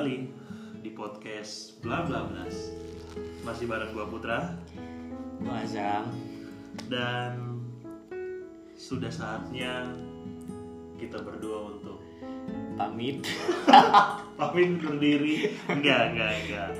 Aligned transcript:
kembali 0.00 0.32
di 0.80 0.96
podcast 0.96 1.76
Bla 1.84 2.08
Bla 2.08 2.24
Blas. 2.24 2.72
Masih 3.44 3.68
bareng 3.68 3.92
gua 3.92 4.08
Putra 4.08 4.56
Gua 5.44 5.60
Azam 5.60 6.08
dan 6.88 7.60
sudah 8.80 9.12
saatnya 9.12 9.92
kita 10.96 11.20
berdua 11.20 11.76
untuk 11.76 12.00
pamit. 12.80 13.28
pamit 14.40 14.80
undur 14.80 14.96
diri. 14.96 15.52
Enggak, 15.68 16.16
enggak, 16.16 16.32
enggak. 16.48 16.70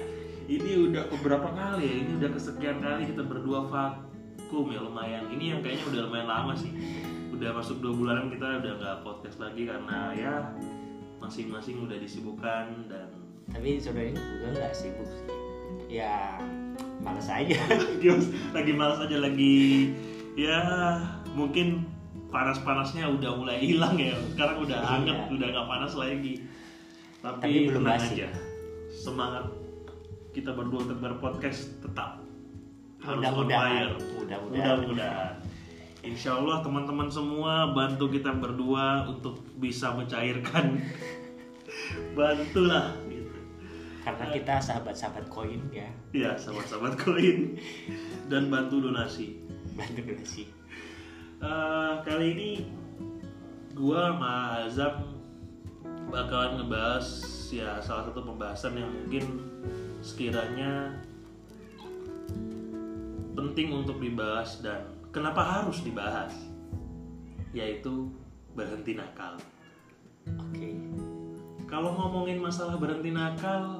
Ini 0.48 0.70
udah 0.88 1.04
beberapa 1.12 1.52
kali 1.52 1.92
ya, 1.92 1.94
ini 2.00 2.12
udah 2.24 2.30
kesekian 2.32 2.80
kali 2.80 3.04
kita 3.04 3.20
berdua 3.20 3.68
vakum 3.68 4.72
ya 4.72 4.80
lumayan. 4.80 5.28
Ini 5.28 5.44
yang 5.44 5.60
kayaknya 5.60 5.92
udah 5.92 6.00
lumayan 6.08 6.28
lama 6.40 6.56
sih. 6.56 6.72
Udah 7.36 7.52
masuk 7.52 7.84
dua 7.84 7.92
bulanan 7.92 8.32
kita 8.32 8.64
udah 8.64 8.72
nggak 8.80 8.96
podcast 9.04 9.36
lagi 9.44 9.68
karena 9.68 10.08
ya 10.16 10.56
masing-masing 11.30 11.78
udah 11.80 11.94
disibukkan 11.96 12.90
dan 12.90 13.06
Tapi 13.46 13.78
sebenarnya 13.78 14.18
juga 14.18 14.46
nggak 14.52 14.72
sibuk 14.72 15.06
sih. 15.06 15.26
Ya 15.88 16.34
males 17.00 17.26
aja. 17.26 17.54
Lagi 18.56 18.72
malas 18.72 18.98
aja 19.00 19.16
lagi 19.16 19.94
ya 20.32 20.58
mungkin 21.32 21.86
panas-panasnya 22.28 23.06
udah 23.08 23.34
mulai 23.34 23.58
hilang 23.58 23.94
ya 23.94 24.14
sekarang 24.28 24.58
udah 24.60 24.74
Iya. 24.76 24.86
hangat 24.88 25.18
udah 25.28 25.46
nggak 25.50 25.66
panas 25.68 25.92
lagi 25.94 26.34
tapi, 27.18 27.38
Tapi 27.40 27.56
belum 27.66 27.74
tenang 27.82 27.98
basi. 27.98 28.14
aja 28.16 28.28
semangat 28.88 29.44
kita 30.30 30.50
berdua 30.50 30.82
untuk 30.84 30.98
berpodcast 30.98 31.78
tetap 31.80 32.22
harus 33.00 33.18
on 33.18 33.42
Mudah-mudahan. 33.42 33.58
fire 33.66 33.94
Mudah-mudahan. 34.16 34.76
mudah-mudahan 34.78 35.34
Insya 36.00 36.30
Allah 36.32 36.62
teman-teman 36.62 37.10
semua 37.10 37.52
bantu 37.70 38.08
kita 38.08 38.32
berdua 38.32 39.04
untuk 39.06 39.36
bisa 39.56 39.92
mencairkan 39.92 40.78
bantulah 42.16 42.96
gitu 43.08 43.36
Karena 44.00 44.26
kita 44.32 44.54
sahabat-sahabat 44.58 45.28
koin 45.28 45.60
ya. 45.70 45.88
ya 46.16 46.32
sahabat-sahabat 46.34 46.94
koin 46.98 47.58
dan 48.32 48.48
bantu 48.48 48.88
donasi 48.88 49.40
Bantu 49.76 50.00
donasi. 50.02 50.44
Eh, 51.40 51.92
kali 52.04 52.26
ini 52.36 52.50
gua 53.72 54.12
sama 54.12 54.34
Azam 54.68 54.94
bakalan 56.12 56.60
ngebahas 56.60 57.06
ya 57.48 57.80
salah 57.80 58.04
satu 58.10 58.20
pembahasan 58.20 58.76
yang 58.76 58.90
mungkin 58.92 59.40
sekiranya 60.04 61.00
penting 63.32 63.72
untuk 63.72 63.96
dibahas 64.04 64.60
dan 64.60 64.84
kenapa 65.08 65.40
harus 65.40 65.80
dibahas 65.80 66.34
yaitu 67.56 68.12
berhenti 68.52 68.94
nakal. 68.94 69.40
Oke. 70.36 70.69
Kalau 71.70 71.94
ngomongin 71.94 72.42
masalah 72.42 72.74
berhenti 72.82 73.14
nakal, 73.14 73.78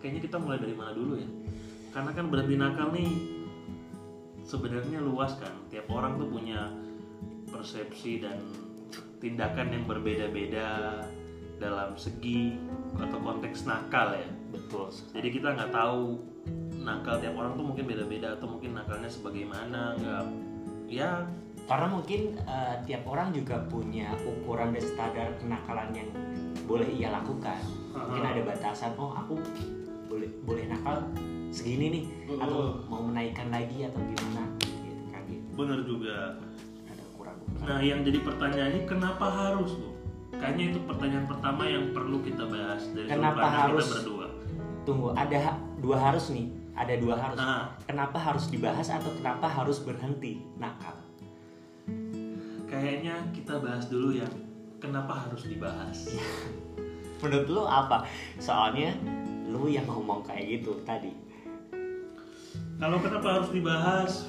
kayaknya 0.00 0.24
kita 0.24 0.40
mulai 0.40 0.56
dari 0.56 0.72
mana 0.72 0.96
dulu 0.96 1.20
ya? 1.20 1.28
Karena 1.92 2.10
kan 2.16 2.32
berhenti 2.32 2.56
nakal 2.56 2.88
nih 2.96 3.12
sebenarnya 4.48 5.04
luas 5.04 5.36
kan. 5.36 5.52
Tiap 5.68 5.92
orang 5.92 6.16
tuh 6.16 6.32
punya 6.32 6.72
persepsi 7.52 8.24
dan 8.24 8.40
tindakan 9.20 9.68
yang 9.68 9.84
berbeda-beda 9.84 10.98
dalam 11.60 11.92
segi 12.00 12.56
atau 12.96 13.20
konteks 13.20 13.68
nakal 13.68 14.16
ya. 14.16 14.30
Betul. 14.48 14.88
Jadi 15.12 15.28
kita 15.28 15.52
nggak 15.52 15.76
tahu 15.76 16.18
nakal 16.82 17.20
tiap 17.20 17.36
orang 17.36 17.52
tuh 17.54 17.68
mungkin 17.68 17.84
beda-beda 17.84 18.34
atau 18.34 18.48
mungkin 18.48 18.74
nakalnya 18.74 19.12
sebagaimana 19.12 19.94
nggak 20.00 20.24
ya 20.90 21.22
Karena 21.72 21.88
mungkin 21.88 22.36
eh, 22.36 22.74
tiap 22.84 23.02
orang 23.08 23.32
juga 23.32 23.56
punya 23.72 24.12
ukuran 24.28 24.76
dan 24.76 24.84
standar 24.84 25.28
kenakalan 25.40 25.88
yang 25.96 26.08
boleh 26.68 26.84
ia 26.92 27.08
lakukan. 27.08 27.56
Mungkin 27.96 28.20
ada 28.28 28.44
batasan. 28.44 28.92
Oh 29.00 29.08
aku 29.08 29.40
boleh 30.12 30.28
boleh 30.44 30.68
nakal 30.68 31.00
segini 31.48 31.86
nih. 31.88 32.04
Atau 32.36 32.84
mau 32.92 33.00
menaikkan 33.00 33.48
lagi 33.48 33.88
atau 33.88 34.04
gimana? 34.04 34.44
Gitu 34.60 35.02
kan 35.08 35.22
gitu. 35.24 35.46
bener 35.56 35.80
juga. 35.88 36.16
Ada 36.92 37.02
ukuran. 37.16 37.36
Nah, 37.64 37.80
yang 37.80 38.04
jadi 38.04 38.18
pertanyaannya 38.20 38.82
kenapa 38.84 39.26
harus, 39.32 39.72
Bu? 39.72 39.88
Kayaknya 40.36 40.64
itu 40.76 40.78
pertanyaan 40.84 41.24
pertama 41.24 41.62
yang 41.64 41.84
perlu 41.96 42.20
kita 42.20 42.44
bahas 42.52 42.82
dari 42.92 43.08
Kenapa 43.08 43.48
harus? 43.48 43.88
kita 43.88 43.96
berdua. 44.04 44.26
Tunggu, 44.84 45.08
ada 45.16 45.56
dua 45.80 45.96
harus 45.96 46.28
nih. 46.28 46.52
Ada 46.76 47.00
dua 47.00 47.14
harus. 47.16 47.36
Nah, 47.40 47.64
Kenapa 47.88 48.20
harus 48.20 48.44
dibahas 48.52 48.92
atau 48.92 49.08
kenapa 49.16 49.48
harus 49.48 49.80
berhenti 49.80 50.44
nakal? 50.60 51.01
Kayaknya 52.82 53.14
kita 53.30 53.62
bahas 53.62 53.86
dulu 53.86 54.10
yang 54.10 54.32
kenapa 54.82 55.14
harus 55.14 55.46
dibahas. 55.46 56.10
Menurut 57.22 57.46
lu 57.46 57.62
apa? 57.62 58.02
Soalnya 58.42 58.98
lu 59.46 59.70
yang 59.70 59.86
ngomong 59.86 60.26
kayak 60.26 60.58
gitu 60.58 60.82
tadi. 60.82 61.14
Kalau 62.82 62.98
kenapa 62.98 63.38
harus 63.38 63.54
dibahas? 63.54 64.26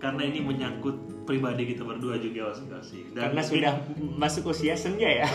Karena 0.00 0.24
ini 0.24 0.40
menyangkut 0.40 1.28
pribadi 1.28 1.76
kita 1.76 1.84
berdua 1.84 2.16
juga 2.16 2.56
masing-masing. 2.56 3.12
Dan 3.12 3.20
Karena 3.28 3.42
mungkin 3.44 3.52
sudah 3.60 3.74
masuk 4.16 4.48
usia 4.48 4.72
senja 4.72 5.06
ya. 5.20 5.28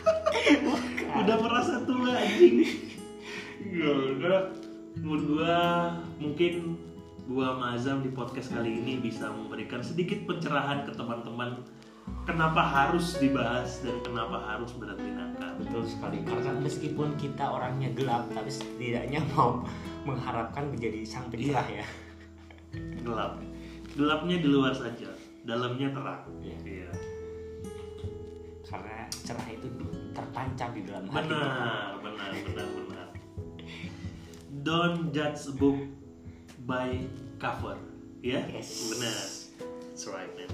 udah 1.24 1.36
merasa 1.40 1.80
tua 1.88 2.12
anjing. 2.20 2.68
Gak, 4.20 4.44
menurut 5.00 5.24
gua 5.24 5.56
mungkin 6.20 6.76
gua 7.30 7.54
sama 7.54 7.78
Azam 7.78 8.02
di 8.02 8.10
podcast 8.10 8.50
kali 8.50 8.82
ini 8.82 8.98
bisa 8.98 9.30
memberikan 9.30 9.78
sedikit 9.78 10.26
pencerahan 10.26 10.82
ke 10.82 10.90
teman-teman 10.98 11.62
kenapa 12.26 12.58
harus 12.58 13.14
dibahas 13.22 13.78
dan 13.86 14.02
kenapa 14.02 14.42
harus 14.50 14.74
berhenti 14.74 15.14
nakal. 15.14 15.54
Betul 15.62 15.86
sekali. 15.86 16.26
Karena 16.26 16.58
meskipun 16.58 17.14
kita 17.14 17.46
orangnya 17.46 17.94
gelap, 17.94 18.26
tapi 18.34 18.50
setidaknya 18.50 19.22
mau 19.30 19.62
mengharapkan 20.02 20.74
menjadi 20.74 21.06
sang 21.06 21.30
pencerah 21.30 21.70
ya. 21.70 21.86
Gelap. 23.06 23.38
Gelapnya 23.94 24.36
di 24.42 24.48
luar 24.50 24.74
saja, 24.74 25.14
dalamnya 25.46 25.94
terang. 25.94 26.26
Iya. 26.42 26.58
Iya. 26.66 26.90
Karena 28.66 29.06
cerah 29.06 29.48
itu 29.54 29.66
terpancar 30.10 30.74
di 30.74 30.82
dalam 30.82 31.06
hati. 31.06 31.30
kita. 31.30 31.38
Benar, 31.38 31.90
benar, 32.02 32.30
benar, 32.42 32.66
benar. 32.74 33.06
Don't 34.66 35.14
judge 35.14 35.46
a 35.46 35.54
book 35.54 35.99
by 36.70 37.02
cover, 37.42 37.74
ya? 38.22 38.46
Yes. 38.46 38.94
Benar. 38.94 39.18
That's 39.90 40.06
right, 40.06 40.30
man. 40.38 40.50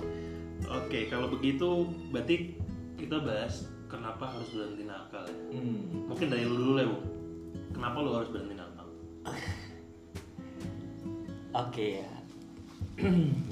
Oke, 0.72 1.12
kalau 1.12 1.28
begitu 1.28 1.84
berarti 2.08 2.56
kita 2.96 3.20
bahas 3.20 3.68
kenapa 3.92 4.24
harus 4.24 4.48
berhenti 4.56 4.88
nakal 4.88 5.28
ya. 5.28 5.36
Hmm. 5.52 6.08
Mungkin 6.08 6.32
dari 6.32 6.48
lu 6.48 6.56
dulu 6.56 6.80
ya, 6.80 6.88
Bu. 6.88 6.98
Kenapa 7.76 7.96
lu 8.00 8.10
harus 8.16 8.32
berhenti 8.32 8.56
nakal? 8.56 8.88
Oke 11.52 12.00
ya. 12.00 12.10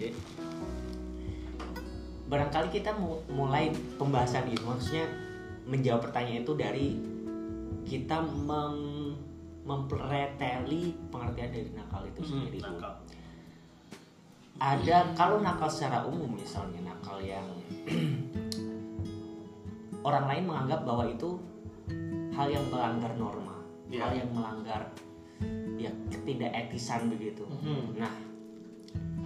Jadi, 0.00 0.16
Barangkali 2.32 2.72
kita 2.72 2.96
mu- 2.96 3.20
mulai 3.28 3.68
pembahasan 4.00 4.48
ini 4.48 4.56
maksudnya 4.64 5.04
menjawab 5.68 6.08
pertanyaan 6.08 6.40
itu 6.40 6.54
dari 6.56 6.86
kita 7.84 8.24
mem 8.24 8.93
mempreteli 9.64 10.92
pengertian 11.08 11.50
dari 11.50 11.70
nakal 11.72 12.02
itu 12.04 12.20
sendiri. 12.22 12.58
dulu. 12.60 12.62
Hmm, 12.62 12.76
nakal. 12.76 12.92
Ada 14.54 14.96
kalau 15.12 15.36
nakal 15.40 15.66
secara 15.66 16.04
umum 16.04 16.30
misalnya 16.30 16.78
nakal 16.84 17.18
yang 17.18 17.48
orang 20.08 20.24
lain 20.28 20.44
menganggap 20.46 20.84
bahwa 20.84 21.04
itu 21.08 21.40
hal 22.30 22.46
yang 22.46 22.64
melanggar 22.68 23.12
norma, 23.16 23.56
Iya. 23.88 23.98
hal 24.04 24.12
yang 24.14 24.30
melanggar 24.30 24.82
ya 25.74 25.90
ketidaketisan 26.08 27.08
begitu. 27.08 27.44
Mhm. 27.48 27.98
Nah, 27.98 28.14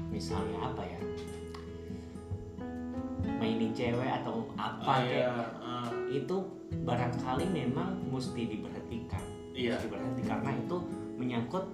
misalnya 0.09 0.59
apa 0.65 0.83
ya? 0.83 0.99
Mainin 3.39 3.71
cewek 3.71 4.11
atau 4.23 4.49
apa 4.57 4.83
Ah, 4.83 4.99
kayak 5.05 5.31
ah, 5.61 5.91
itu 6.11 6.37
barangkali 6.83 7.45
memang 7.49 8.01
mesti 8.09 8.49
diberhentikan. 8.49 9.23
Iya. 9.59 9.75
Diberhenti 9.83 10.23
karena 10.23 10.51
itu 10.55 10.77
menyangkut 11.19 11.65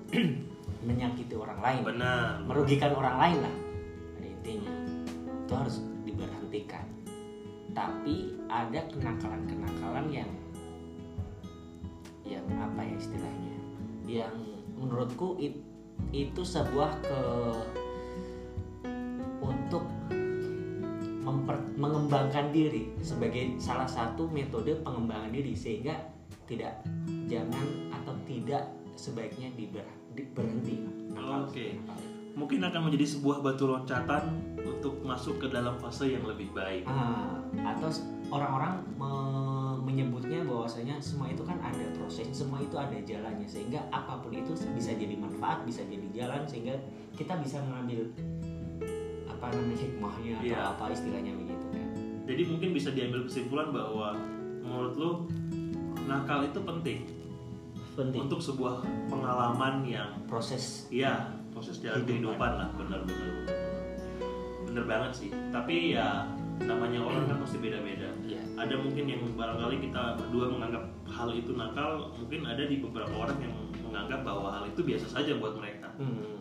menyakiti 0.89 1.37
orang 1.37 1.61
lain, 1.61 1.81
benar. 1.85 2.41
merugikan 2.49 2.93
orang 2.97 3.17
lain 3.21 3.39
lah. 3.45 3.55
Pada 4.17 4.29
intinya 4.29 4.75
itu 5.45 5.53
harus 5.53 5.77
diberhentikan. 6.09 6.85
Tapi 7.77 8.33
ada 8.49 8.81
kenakalan-kenakalan 8.89 10.07
yang 10.09 10.31
yang 12.25 12.45
apa 12.57 12.81
ya 12.81 12.95
istilahnya? 12.97 13.57
Yang 14.09 14.35
menurutku 14.81 15.37
it- 15.37 15.65
itu 16.13 16.41
sebuah 16.41 16.91
ke 17.05 17.21
untuk 19.45 19.85
memper- 21.25 21.73
mengembangkan 21.77 22.49
diri 22.53 22.93
sebagai 23.01 23.57
salah 23.61 23.89
satu 23.89 24.29
metode 24.29 24.77
pengembangan 24.85 25.33
diri 25.33 25.57
sehingga 25.57 26.14
tidak 26.45 26.75
jangan 27.25 27.67
atau 27.91 28.15
tidak 28.25 28.63
sebaiknya 28.95 29.49
diber, 29.53 29.85
di- 30.13 30.29
berhenti 30.31 30.85
nakal- 31.11 31.47
Oke. 31.47 31.79
nakal. 31.79 31.99
Mungkin 32.35 32.59
akan 32.61 32.81
menjadi 32.85 33.07
sebuah 33.09 33.41
batu 33.41 33.65
loncatan 33.65 34.23
untuk 34.59 34.99
masuk 35.01 35.39
ke 35.39 35.47
dalam 35.49 35.79
fase 35.79 36.11
yang 36.11 36.25
lebih 36.25 36.51
baik 36.51 36.83
Ah, 36.85 37.39
atau 37.55 37.87
orang-orang 38.29 38.75
me- 38.93 39.55
menyebutnya 39.81 40.43
bahwasanya 40.43 40.99
semua 40.99 41.29
itu 41.29 41.41
kan 41.41 41.55
ada 41.57 41.87
proses 41.95 42.27
semua 42.29 42.59
itu 42.59 42.75
ada 42.75 42.97
jalannya 42.99 43.47
sehingga 43.47 43.87
apa 43.89 44.19
pun 44.19 44.35
itu 44.35 44.51
bisa 44.69 44.91
jadi 44.93 45.15
manfaat 45.15 45.63
bisa 45.63 45.85
jadi 45.85 46.03
jalan 46.13 46.43
sehingga 46.43 46.75
kita 47.13 47.39
bisa 47.39 47.63
mengambil 47.63 48.11
apa 49.27 49.47
namanya 49.51 49.77
hikmahnya 49.79 50.35
atau 50.35 50.45
Iya. 50.45 50.59
apa 50.69 50.85
istilahnya 50.91 51.33
begitu 51.37 51.67
kan 51.69 51.87
jadi 52.25 52.43
mungkin 52.45 52.69
bisa 52.73 52.89
diambil 52.91 53.21
kesimpulan 53.25 53.69
bahwa 53.71 54.09
menurut 54.59 54.95
lu 54.97 55.11
nakal 56.05 56.45
itu 56.45 56.61
penting 56.61 57.01
penting 57.95 58.21
untuk 58.21 58.43
sebuah 58.43 58.83
pengalaman 59.07 59.87
yang 59.87 60.11
proses 60.27 60.91
Iya, 60.91 61.31
proses 61.51 61.79
jalan 61.79 62.03
Kehidupan. 62.03 62.35
kehidupan 62.35 62.51
lah, 62.59 62.69
benar-benar 62.75 63.31
benar. 63.39 63.61
Bener 64.67 64.85
banget 64.85 65.13
sih. 65.15 65.31
Tapi 65.49 65.95
ya 65.95 66.27
namanya 66.61 66.99
orang 67.01 67.25
kan 67.25 67.39
pasti 67.39 67.59
beda-beda. 67.59 68.11
ya 68.25 68.43
Ada 68.55 68.75
mungkin 68.77 69.05
yang 69.07 69.23
barangkali 69.31 69.77
kita 69.81 70.03
berdua 70.19 70.51
menganggap 70.51 70.85
hal 71.07 71.31
itu 71.31 71.55
nakal, 71.55 72.11
mungkin 72.15 72.41
ada 72.43 72.63
di 72.65 72.77
beberapa 72.79 73.15
orang 73.15 73.39
yang 73.39 73.55
menganggap 73.81 74.21
bahwa 74.23 74.51
hal 74.51 74.65
itu 74.67 74.83
biasa 74.83 75.07
saja 75.09 75.39
buat 75.39 75.55
mereka. 75.55 75.89
Hmm. 75.95 76.35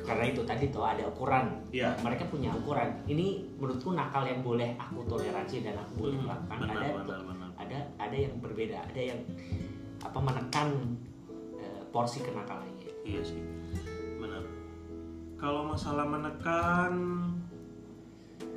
karena 0.00 0.22
itu 0.26 0.42
tadi 0.42 0.70
tuh 0.70 0.82
ada 0.82 1.02
ukuran 1.02 1.50
Iya. 1.70 1.92
mereka 2.00 2.24
punya 2.26 2.50
ukuran 2.52 2.94
ini 3.04 3.46
menurutku 3.58 3.90
nakal 3.90 4.22
yang 4.22 4.38
boleh 4.40 4.74
aku 4.74 5.02
toleransi 5.04 5.62
dan 5.62 5.76
aku 5.76 5.92
boleh 5.98 6.14
Hmm, 6.16 6.30
lakukan 6.30 6.56
benar, 6.62 6.72
ada 6.72 6.88
benar, 6.94 7.20
benar. 7.26 7.39
Ada 7.70 7.86
ada 8.02 8.16
yang 8.18 8.34
berbeda 8.42 8.82
ada 8.82 9.00
yang 9.14 9.20
apa 10.02 10.18
menekan 10.18 10.98
eh, 11.54 11.80
porsi 11.94 12.18
kenakalannya 12.26 12.80
Iya 13.10 13.22
sih, 13.24 13.40
benar. 14.20 14.44
Kalau 15.40 15.64
masalah 15.64 16.04
menekan, 16.04 16.92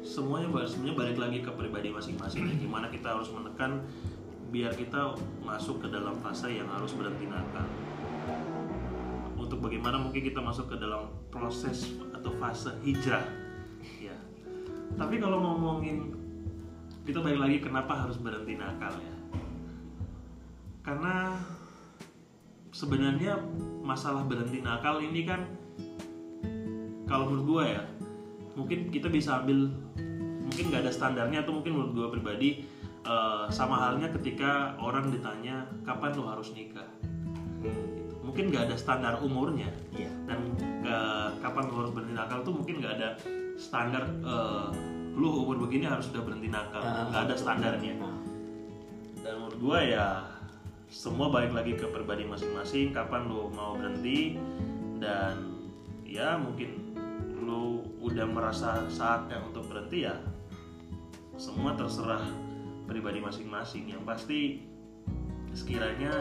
semuanya 0.03 0.51
sebenarnya 0.67 0.97
balik 0.99 1.17
lagi 1.17 1.39
ke 1.39 1.51
pribadi 1.55 1.89
masing-masing. 1.95 2.43
ya. 2.51 2.55
Gimana 2.59 2.91
kita 2.91 3.15
harus 3.15 3.31
menekan 3.31 3.87
biar 4.51 4.75
kita 4.75 5.15
masuk 5.41 5.81
ke 5.81 5.87
dalam 5.89 6.19
fase 6.19 6.51
yang 6.51 6.67
harus 6.67 6.91
berhenti 6.91 7.25
nakal. 7.25 7.65
Untuk 9.39 9.63
bagaimana 9.63 9.97
mungkin 9.97 10.21
kita 10.27 10.43
masuk 10.43 10.69
ke 10.69 10.75
dalam 10.75 11.07
proses 11.31 11.95
atau 12.11 12.31
fase 12.37 12.75
hijrah, 12.83 13.23
ya. 13.97 14.15
Tapi 14.99 15.17
kalau 15.23 15.39
ngomongin 15.39 16.22
kita 17.03 17.19
balik 17.19 17.39
lagi 17.39 17.57
kenapa 17.59 18.07
harus 18.07 18.15
berhenti 18.15 18.55
nakal 18.55 18.95
ya? 18.95 19.15
Karena 20.83 21.35
sebenarnya 22.71 23.39
masalah 23.83 24.23
berhenti 24.23 24.63
nakal 24.63 25.03
ini 25.03 25.27
kan 25.27 25.45
kalau 27.05 27.29
menurut 27.29 27.45
gue 27.45 27.63
ya 27.75 27.83
mungkin 28.55 28.89
kita 28.89 29.11
bisa 29.11 29.43
ambil 29.43 29.69
mungkin 30.47 30.63
nggak 30.71 30.87
ada 30.87 30.93
standarnya 30.95 31.43
atau 31.43 31.53
mungkin 31.59 31.75
menurut 31.75 31.93
gue 31.93 32.07
pribadi 32.19 32.49
eh, 33.03 33.45
sama 33.51 33.83
halnya 33.83 34.07
ketika 34.15 34.79
orang 34.79 35.11
ditanya 35.11 35.67
kapan 35.83 36.15
lo 36.15 36.31
harus 36.31 36.55
nikah? 36.55 36.87
Mungkin 38.23 38.49
nggak 38.49 38.71
ada 38.71 38.75
standar 38.79 39.19
umurnya. 39.19 39.69
Iya. 39.91 40.09
Dan 40.23 40.55
kapan 41.43 41.63
lo 41.67 41.83
harus 41.83 41.91
berhenti 41.91 42.15
nakal 42.15 42.47
tuh 42.47 42.55
mungkin 42.55 42.79
nggak 42.79 42.93
ada 42.95 43.09
standar 43.59 44.07
eh, 44.23 45.02
lu 45.13 45.45
umur 45.45 45.69
begini 45.69 45.85
harus 45.85 46.09
sudah 46.09 46.25
berhenti 46.25 46.49
nakal. 46.49 46.81
Ah, 46.81 47.09
nggak 47.09 47.21
ada 47.29 47.35
standarnya. 47.37 47.93
Nah, 48.01 48.17
dan 49.21 49.33
menurut 49.39 49.57
gue 49.61 49.79
ya 49.93 50.25
semua 50.93 51.31
balik 51.31 51.53
lagi 51.53 51.73
ke 51.77 51.89
pribadi 51.89 52.27
masing-masing 52.27 52.93
kapan 52.93 53.25
lo 53.25 53.49
mau 53.53 53.73
berhenti 53.73 54.37
dan 55.01 55.57
ya 56.05 56.37
mungkin 56.37 56.93
lo 57.41 57.81
udah 58.03 58.27
merasa 58.29 58.85
saatnya 58.91 59.41
untuk 59.41 59.65
berhenti 59.69 60.05
ya 60.05 60.15
semua 61.37 61.73
terserah 61.73 62.21
pribadi 62.85 63.19
masing-masing. 63.23 63.89
Yang 63.89 64.03
pasti 64.05 64.39
sekiranya 65.53 66.13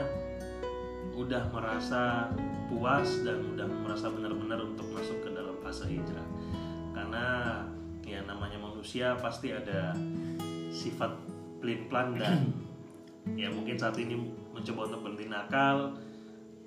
udah 1.12 1.52
merasa 1.52 2.32
puas 2.72 3.20
dan 3.20 3.44
udah 3.52 3.68
merasa 3.84 4.08
benar-benar 4.08 4.64
untuk 4.64 4.88
masuk 4.96 5.20
ke 5.20 5.28
dalam 5.36 5.56
fase 5.60 5.84
hijrah. 5.84 6.24
Karena 6.96 7.26
ya 8.12 8.20
namanya 8.28 8.60
manusia 8.60 9.16
pasti 9.16 9.56
ada 9.56 9.96
sifat 10.68 11.16
pelin-pelan 11.64 12.20
dan 12.20 12.36
ya 13.40 13.48
mungkin 13.48 13.80
saat 13.80 13.96
ini 13.96 14.20
mencoba 14.52 14.92
untuk 14.92 15.00
berhenti 15.08 15.26
nakal 15.32 15.96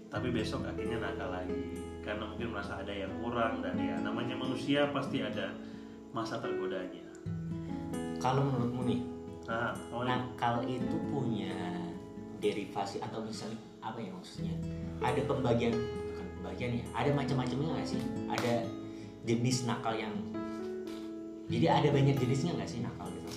tapi 0.10 0.32
besok 0.32 0.64
akhirnya 0.66 1.04
nakal 1.04 1.30
lagi. 1.30 1.76
Karena 2.00 2.24
mungkin 2.30 2.54
merasa 2.54 2.80
ada 2.80 2.94
yang 2.94 3.12
kurang 3.20 3.66
dan 3.66 3.76
ya 3.76 3.98
namanya 4.00 4.38
manusia 4.38 4.88
pasti 4.94 5.20
ada 5.26 5.52
masa 6.16 6.40
tergodanya. 6.40 7.04
Kalau 8.22 8.42
menurutmu 8.48 8.82
nih 8.88 9.02
nah 9.46 9.78
nakal 9.92 10.66
itu 10.66 10.98
punya 11.14 11.54
derivasi 12.42 12.98
atau 12.98 13.22
misalnya 13.22 13.60
apa 13.84 14.00
ya 14.02 14.10
maksudnya? 14.16 14.54
Ada 15.04 15.22
pembagian 15.28 15.76
bukan 15.76 16.26
pembagian 16.42 16.72
ya 16.82 16.86
ada 16.96 17.12
macam-macamnya 17.12 17.68
nggak 17.76 17.90
sih? 17.90 18.02
Ada 18.32 18.54
jenis 19.26 19.66
nakal 19.68 19.98
yang 19.98 20.14
jadi 21.46 21.66
ada 21.82 21.90
banyak 21.94 22.18
jenisnya 22.18 22.58
nggak 22.58 22.70
sih 22.70 22.82
nakal 22.82 23.08
gitu? 23.14 23.30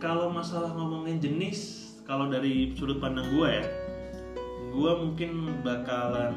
Kalau 0.00 0.32
masalah 0.32 0.72
ngomongin 0.76 1.20
jenis 1.20 1.92
kalau 2.08 2.26
dari 2.28 2.72
sudut 2.74 2.98
pandang 2.98 3.28
gue 3.36 3.48
ya 3.48 3.64
gue 4.70 4.92
mungkin 5.02 5.60
bakalan 5.66 6.34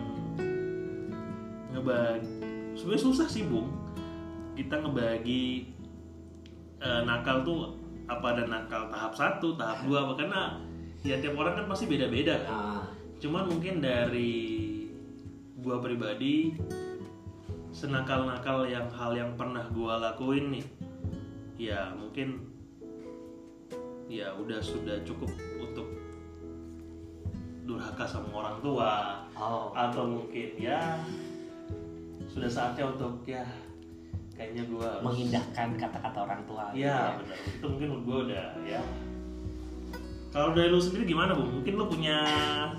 ngebagi 1.74 2.30
sebenarnya 2.78 3.04
susah 3.06 3.28
sih 3.30 3.46
bung. 3.46 3.70
Kita 4.54 4.82
ngebagi 4.82 5.74
eh, 6.82 7.02
nakal 7.06 7.46
tuh 7.46 7.78
apa 8.06 8.36
ada 8.36 8.44
nakal 8.46 8.92
tahap 8.92 9.14
satu 9.16 9.56
tahap 9.56 9.88
dua 9.88 10.06
apa 10.06 10.14
karena 10.20 10.42
ya 11.08 11.18
tiap 11.24 11.40
orang 11.40 11.64
kan 11.64 11.66
pasti 11.72 11.86
beda-beda 11.88 12.36
kan. 12.44 12.52
Ah, 12.52 12.84
cuman 13.24 13.48
mungkin 13.48 13.80
dari 13.80 14.44
gua 15.64 15.80
pribadi 15.80 16.60
senakal-nakal 17.74 18.70
yang 18.70 18.86
hal 18.94 19.12
yang 19.18 19.34
pernah 19.34 19.66
gua 19.74 19.98
lakuin 19.98 20.54
nih. 20.54 20.66
Ya 21.58 21.90
mungkin 21.98 22.46
ya 24.06 24.30
udah 24.38 24.62
sudah 24.62 25.02
cukup 25.02 25.34
untuk 25.58 25.90
durhaka 27.66 28.06
sama 28.06 28.30
orang 28.46 28.58
tua. 28.62 28.92
Oh. 29.34 29.74
Atau 29.74 30.06
mungkin 30.06 30.54
ya 30.62 31.02
sudah 32.30 32.50
saatnya 32.50 32.94
untuk 32.94 33.25
ya 33.25 33.42
kayaknya 34.38 34.66
gua 34.69 35.02
harus 35.02 35.06
mengindahkan 35.06 35.68
kata-kata 35.78 36.18
orang 36.26 36.42
tua 36.50 36.64
gitu 36.74 36.90
ya. 36.90 37.14
benar 37.21 37.38
itu 37.38 37.66
mungkin 37.66 37.90
gua 38.06 38.18
udah 38.30 38.47
ya. 38.69 38.81
Kalau 40.33 40.50
dari 40.57 40.66
lu 40.74 40.81
sendiri 40.81 41.14
gimana 41.14 41.38
bu? 41.38 41.45
Mungkin 41.45 41.78
lu 41.78 41.86
punya 41.86 42.26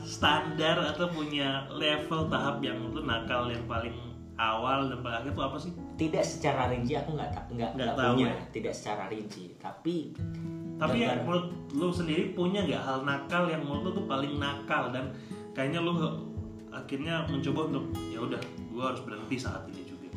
standar 0.03 0.75
atau 0.75 1.07
punya 1.07 1.71
level 1.71 2.27
tahap 2.27 2.59
yang 2.59 2.83
lu 2.91 2.99
nakal 3.07 3.47
yang 3.47 3.63
paling 3.71 3.95
awal 4.37 4.89
dan 4.89 4.99
akhir 5.01 5.31
itu 5.31 5.41
apa 5.41 5.57
sih? 5.57 5.71
tidak 5.95 6.23
secara 6.23 6.67
rinci 6.67 6.93
aku 6.93 7.11
nggak 7.13 7.31
nggak 7.49 7.71
Nggak 7.73 7.95
punya 7.95 8.27
ya? 8.29 8.37
tidak 8.51 8.73
secara 8.73 9.07
rinci 9.07 9.55
tapi 9.57 10.11
Tapi 10.75 10.97
ya 10.99 11.15
menurut 11.17 11.47
lu 11.71 11.87
sendiri 11.89 12.33
punya 12.33 12.63
nggak 12.63 12.83
hal 12.83 12.99
nakal 13.03 13.47
yang 13.47 13.63
menurut 13.63 13.83
lu 13.85 13.93
tuh 13.95 14.07
paling 14.07 14.37
nakal 14.37 14.91
dan 14.91 15.15
kayaknya 15.53 15.79
lu 15.79 15.95
akhirnya 16.69 17.23
mencoba 17.25 17.61
untuk 17.69 17.85
ya 18.05 18.19
udah 18.19 18.43
gua 18.69 18.91
harus 18.91 18.99
berhenti 19.01 19.37
saat 19.37 19.63
ini 19.69 19.83
juga. 19.85 20.11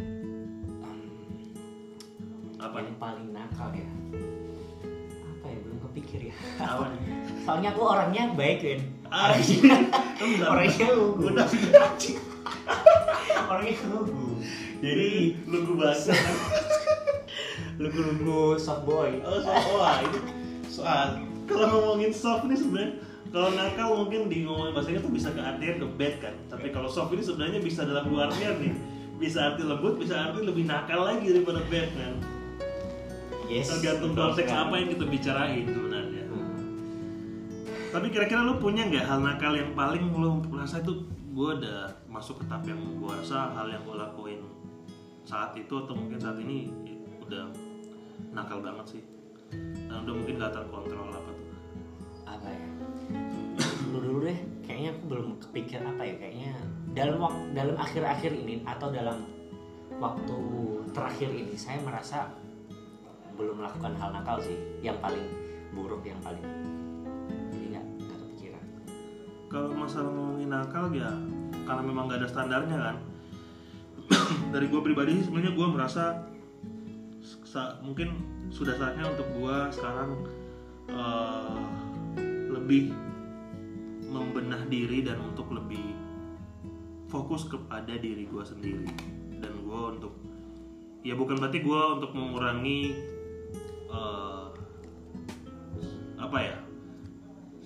hmm, 0.00 1.52
Apa 2.58 2.76
yang 2.78 2.88
nih? 2.88 2.96
paling 2.96 3.26
nakal 3.30 3.68
ya 3.70 3.84
apa 5.28 5.46
ya 5.46 5.58
belum 5.60 5.78
kepikir 5.90 6.20
ya 6.24 6.34
Apa 6.58 6.88
nih? 6.88 7.00
soalnya 7.44 7.68
aku 7.70 7.82
orangnya 7.82 8.22
baik 8.32 8.58
kan 8.62 8.80
Ah, 9.12 9.36
orangnya 9.36 9.76
Bentar. 10.16 10.48
orangnya 10.48 10.86
lugu 10.90 11.20
Udah 11.28 11.44
orangnya 13.50 13.76
lugu 13.88 14.40
Jadi 14.82 15.38
lu 15.46 15.56
gua 15.66 15.76
bahasa. 15.88 16.10
lugu-lugu 17.80 18.58
soft 18.58 18.84
boy. 18.86 19.18
Oh, 19.22 19.38
so, 19.38 19.50
wah 19.78 19.98
itu 20.02 20.18
soal 20.66 21.22
kalau 21.46 21.66
ngomongin 21.70 22.12
soft 22.14 22.46
ini 22.46 22.56
sebenarnya 22.58 22.92
kalau 23.32 23.48
nakal 23.56 23.88
mungkin 24.04 24.28
di 24.28 24.44
ngomongin 24.44 24.76
bahasanya 24.76 25.00
tuh 25.00 25.12
bisa 25.14 25.32
ke 25.32 25.40
artian 25.40 25.78
ke 25.80 25.86
bad 25.96 26.14
kan. 26.20 26.34
Tapi 26.50 26.68
kalau 26.74 26.90
soft 26.90 27.14
ini 27.14 27.22
sebenarnya 27.24 27.60
bisa 27.62 27.86
dalam 27.86 28.10
dua 28.10 28.28
artian 28.28 28.58
nih. 28.58 28.74
Bisa 29.22 29.54
arti 29.54 29.62
lembut 29.62 30.02
bisa 30.02 30.18
arti 30.18 30.42
lebih 30.42 30.66
nakal 30.66 31.06
lagi 31.06 31.30
daripada 31.30 31.62
bad 31.70 31.88
kan. 31.94 32.12
Yes. 33.46 33.70
Tergantung 33.70 34.18
konteks 34.18 34.50
apa 34.50 34.74
yang 34.80 34.88
kita 34.90 35.04
bicarain 35.06 35.66
sebenarnya. 35.68 36.24
Hmm. 36.32 36.48
tapi 37.92 38.08
kira-kira 38.08 38.40
lu 38.40 38.56
punya 38.56 38.88
nggak 38.88 39.04
hal 39.04 39.20
nakal 39.20 39.52
yang 39.52 39.76
paling 39.76 40.00
lu 40.16 40.40
rasa 40.56 40.80
itu 40.80 41.04
gue 41.32 41.48
udah 41.64 41.88
masuk 42.12 42.40
ke 42.40 42.44
tahap 42.44 42.68
yang 42.68 42.80
gue 43.00 43.08
rasa 43.08 43.56
hal 43.56 43.72
yang 43.72 43.80
gue 43.88 43.96
lakuin 43.96 44.40
saat 45.24 45.56
itu 45.56 45.72
atau 45.72 45.96
mungkin 45.96 46.20
saat 46.20 46.36
ini 46.36 46.68
udah 47.24 47.48
nakal 48.36 48.60
banget 48.60 48.98
sih. 48.98 49.02
Dan 49.88 50.04
udah 50.04 50.14
mungkin 50.16 50.34
gak 50.40 50.52
terkontrol 50.52 51.08
apa 51.08 51.30
tuh. 51.32 51.48
Apa 52.28 52.48
ya? 52.52 52.68
Dulu 53.88 53.98
dulu 54.00 54.18
deh 54.28 54.38
kayaknya 54.64 54.90
aku 54.96 55.02
belum 55.08 55.28
kepikir 55.40 55.80
apa 55.84 56.02
ya 56.04 56.14
kayaknya 56.20 56.52
dalam 56.92 57.16
wak- 57.20 57.48
dalam 57.56 57.76
akhir-akhir 57.76 58.32
ini 58.36 58.64
atau 58.64 58.88
dalam 58.92 59.24
waktu 60.00 60.36
terakhir 60.92 61.28
ini 61.32 61.54
saya 61.56 61.80
merasa 61.80 62.28
belum 63.36 63.60
melakukan 63.60 63.92
hal 63.96 64.12
nakal 64.12 64.36
sih 64.40 64.56
yang 64.84 64.96
paling 65.00 65.24
buruk 65.72 66.04
yang 66.04 66.20
paling 66.20 66.44
kalau 69.52 69.76
masalah 69.76 70.08
ngomongin 70.08 70.48
nakal 70.48 70.88
ya 70.96 71.12
karena 71.68 71.82
memang 71.84 72.08
nggak 72.08 72.24
ada 72.24 72.28
standarnya 72.32 72.76
kan. 72.80 72.96
Dari 74.56 74.66
gue 74.72 74.80
pribadi 74.80 75.20
sebenarnya 75.20 75.52
gue 75.52 75.66
merasa 75.68 76.24
sa- 77.44 77.76
mungkin 77.84 78.16
sudah 78.48 78.72
saatnya 78.80 79.12
untuk 79.12 79.28
gue 79.36 79.56
sekarang 79.76 80.24
eh, 80.88 81.60
lebih 82.48 82.96
membenah 84.08 84.64
diri 84.72 85.04
dan 85.04 85.20
untuk 85.20 85.52
lebih 85.52 85.96
fokus 87.12 87.44
kepada 87.44 87.92
diri 88.00 88.24
gue 88.24 88.44
sendiri. 88.44 88.88
Dan 89.36 89.52
gue 89.68 89.80
untuk 90.00 90.16
ya 91.04 91.12
bukan 91.12 91.36
berarti 91.36 91.60
gue 91.60 91.82
untuk 92.00 92.16
mengurangi 92.16 92.80
eh, 93.92 94.46
apa 96.16 96.38
ya 96.40 96.61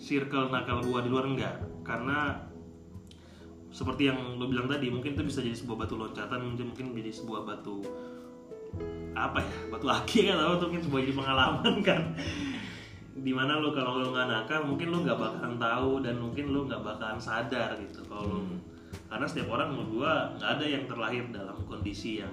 circle 0.07 0.47
nakal 0.55 0.79
gua 0.87 1.03
di 1.03 1.11
luar 1.11 1.27
enggak. 1.27 1.59
Karena 1.83 2.39
seperti 3.75 4.07
yang 4.07 4.39
lo 4.39 4.47
bilang 4.47 4.71
tadi 4.71 4.87
mungkin 4.89 5.19
itu 5.19 5.27
bisa 5.27 5.43
jadi 5.43 5.59
sebuah 5.59 5.85
batu 5.85 5.99
loncatan 5.99 6.41
mungkin 6.41 6.73
mungkin 6.73 6.87
jadi 6.95 7.11
sebuah 7.13 7.45
batu 7.45 7.85
apa 9.13 9.45
ya 9.45 9.57
batu 9.69 9.87
aki 9.91 10.33
kan 10.33 10.39
atau 10.41 10.71
mungkin 10.71 10.85
sebuah 10.87 11.01
jadi 11.03 11.15
pengalaman 11.19 11.75
kan. 11.89 12.03
Di 13.17 13.33
mana 13.35 13.59
lo 13.59 13.75
kalau 13.75 13.99
lo 13.99 14.15
nggak 14.15 14.29
nakal 14.31 14.61
mungkin 14.71 14.95
lo 14.95 15.03
nggak 15.03 15.19
bakalan 15.19 15.59
tahu 15.59 15.93
dan 16.07 16.15
mungkin 16.23 16.55
lo 16.55 16.71
nggak 16.71 16.83
bakalan 16.87 17.19
sadar 17.19 17.75
gitu 17.83 18.07
kalau 18.07 18.39
lo 18.39 18.41
karena 19.11 19.27
setiap 19.27 19.51
orang 19.51 19.75
menurut 19.75 19.91
gua 19.91 20.13
nggak 20.39 20.51
ada 20.57 20.67
yang 20.67 20.85
terlahir 20.87 21.25
dalam 21.35 21.59
kondisi 21.67 22.23
yang 22.23 22.33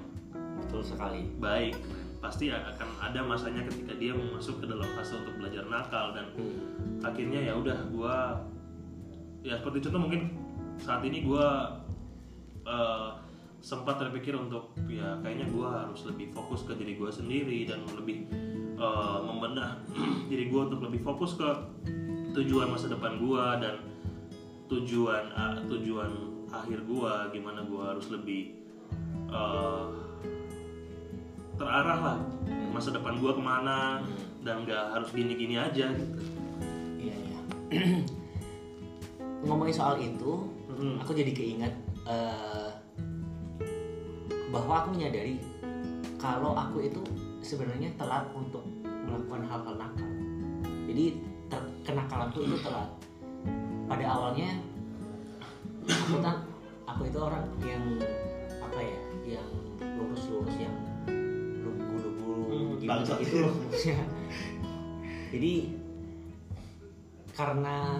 betul 0.61 0.85
sekali. 0.85 1.25
baik 1.41 1.75
pasti 2.23 2.47
akan 2.47 3.03
ada 3.03 3.19
masanya 3.19 3.67
ketika 3.67 3.99
dia 3.99 4.15
mau 4.15 4.39
masuk 4.39 4.63
ke 4.63 4.65
dalam 4.71 4.87
fase 4.95 5.19
untuk 5.19 5.35
belajar 5.43 5.67
nakal 5.67 6.15
dan 6.15 6.31
Hmm. 6.39 7.03
akhirnya 7.03 7.51
ya 7.51 7.53
udah 7.59 7.75
gua 7.91 8.39
ya 9.43 9.59
seperti 9.59 9.83
contoh 9.83 10.07
mungkin 10.07 10.31
saat 10.79 11.03
ini 11.03 11.27
gua 11.27 11.77
eh, 12.63 13.09
sempat 13.59 13.99
terpikir 13.99 14.39
untuk 14.39 14.71
ya 14.87 15.19
kayaknya 15.19 15.51
gua 15.51 15.83
harus 15.83 16.07
lebih 16.07 16.31
fokus 16.31 16.63
ke 16.63 16.79
diri 16.79 16.95
gua 16.95 17.11
sendiri 17.11 17.67
dan 17.67 17.83
lebih 17.91 18.23
eh, 18.79 19.19
membenah 19.19 19.83
diri 20.31 20.47
gua 20.47 20.71
untuk 20.71 20.79
lebih 20.87 21.03
fokus 21.03 21.35
ke 21.35 21.49
tujuan 22.31 22.71
masa 22.71 22.87
depan 22.87 23.19
gua 23.19 23.59
dan 23.59 23.83
tujuan 24.71 25.27
ah, 25.35 25.59
tujuan 25.67 26.31
akhir 26.55 26.87
gua 26.87 27.27
gimana 27.35 27.67
gua 27.67 27.91
harus 27.91 28.07
lebih 28.15 28.55
eh, 29.27 29.87
terarah 31.63 31.99
lah 32.03 32.17
masa 32.75 32.91
depan 32.91 33.23
gua 33.23 33.31
ke 33.31 33.39
mana 33.39 34.03
dan 34.43 34.67
nggak 34.67 34.83
harus 34.91 35.09
gini-gini 35.15 35.55
aja 35.55 35.95
gitu. 35.95 36.19
Iya 36.99 37.15
iya. 37.15 37.39
Ngomongin 39.47 39.75
soal 39.75 39.95
itu, 40.03 40.51
Hmm. 40.73 40.97
aku 40.99 41.13
jadi 41.15 41.31
keinget 41.31 41.71
eh, 42.09 42.69
bahwa 44.49 44.83
aku 44.83 44.97
menyadari 44.97 45.37
kalau 46.17 46.57
aku 46.57 46.83
itu 46.83 46.99
sebenarnya 47.45 47.93
telat 47.95 48.25
untuk 48.35 48.65
melakukan 48.83 49.47
hal-hal 49.47 49.75
nakal. 49.79 50.09
Jadi 50.89 51.23
ter- 51.47 51.73
kenakalanku 51.87 52.43
itu 52.43 52.57
telat. 52.59 52.89
Pada 53.87 54.05
awalnya 54.11 54.59
aku 56.09 56.19
tak, 56.19 56.41
aku 56.89 57.07
itu 57.07 57.19
orang 57.21 57.45
yang 57.63 57.85
apa 58.59 58.79
ya, 58.81 58.99
yang 59.39 59.49
lurus-lurus 59.79 60.57
yang 60.57 60.73
Hmm, 60.73 60.82
bangsat. 62.83 63.17
itu 63.19 63.35
lurusnya. 63.41 63.99
Jadi 65.33 65.53
karena 67.33 67.97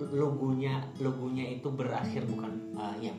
logonya 0.00 0.80
logonya 0.96 1.44
itu 1.52 1.68
berakhir 1.68 2.24
bukan 2.24 2.48
uh, 2.72 2.96
yang 2.96 3.14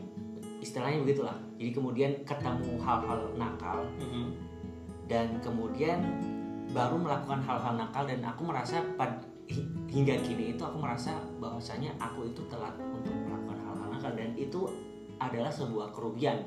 istilahnya 0.57 1.05
begitulah 1.05 1.38
jadi 1.55 1.71
kemudian 1.71 2.11
ketemu 2.25 2.81
hal-hal 2.81 3.29
nakal 3.38 3.85
Mhm. 4.01 4.25
dan 5.05 5.38
kemudian 5.39 6.01
baru 6.73 6.97
melakukan 6.97 7.41
hal-hal 7.41 7.77
nakal 7.77 8.03
dan 8.03 8.25
aku 8.25 8.41
merasa 8.41 8.81
pad- 8.97 9.21
hi- 9.45 9.69
hingga 9.88 10.17
kini 10.19 10.57
itu 10.57 10.61
aku 10.61 10.81
merasa 10.81 11.13
bahwasanya 11.38 11.93
aku 12.01 12.25
itu 12.25 12.41
telat 12.50 12.73
untuk 12.81 13.13
melakukan 13.13 13.61
hal-hal 13.61 13.88
nakal 13.93 14.11
dan 14.17 14.33
itu 14.33 14.65
adalah 15.21 15.53
sebuah 15.53 15.93
kerugian 15.93 16.41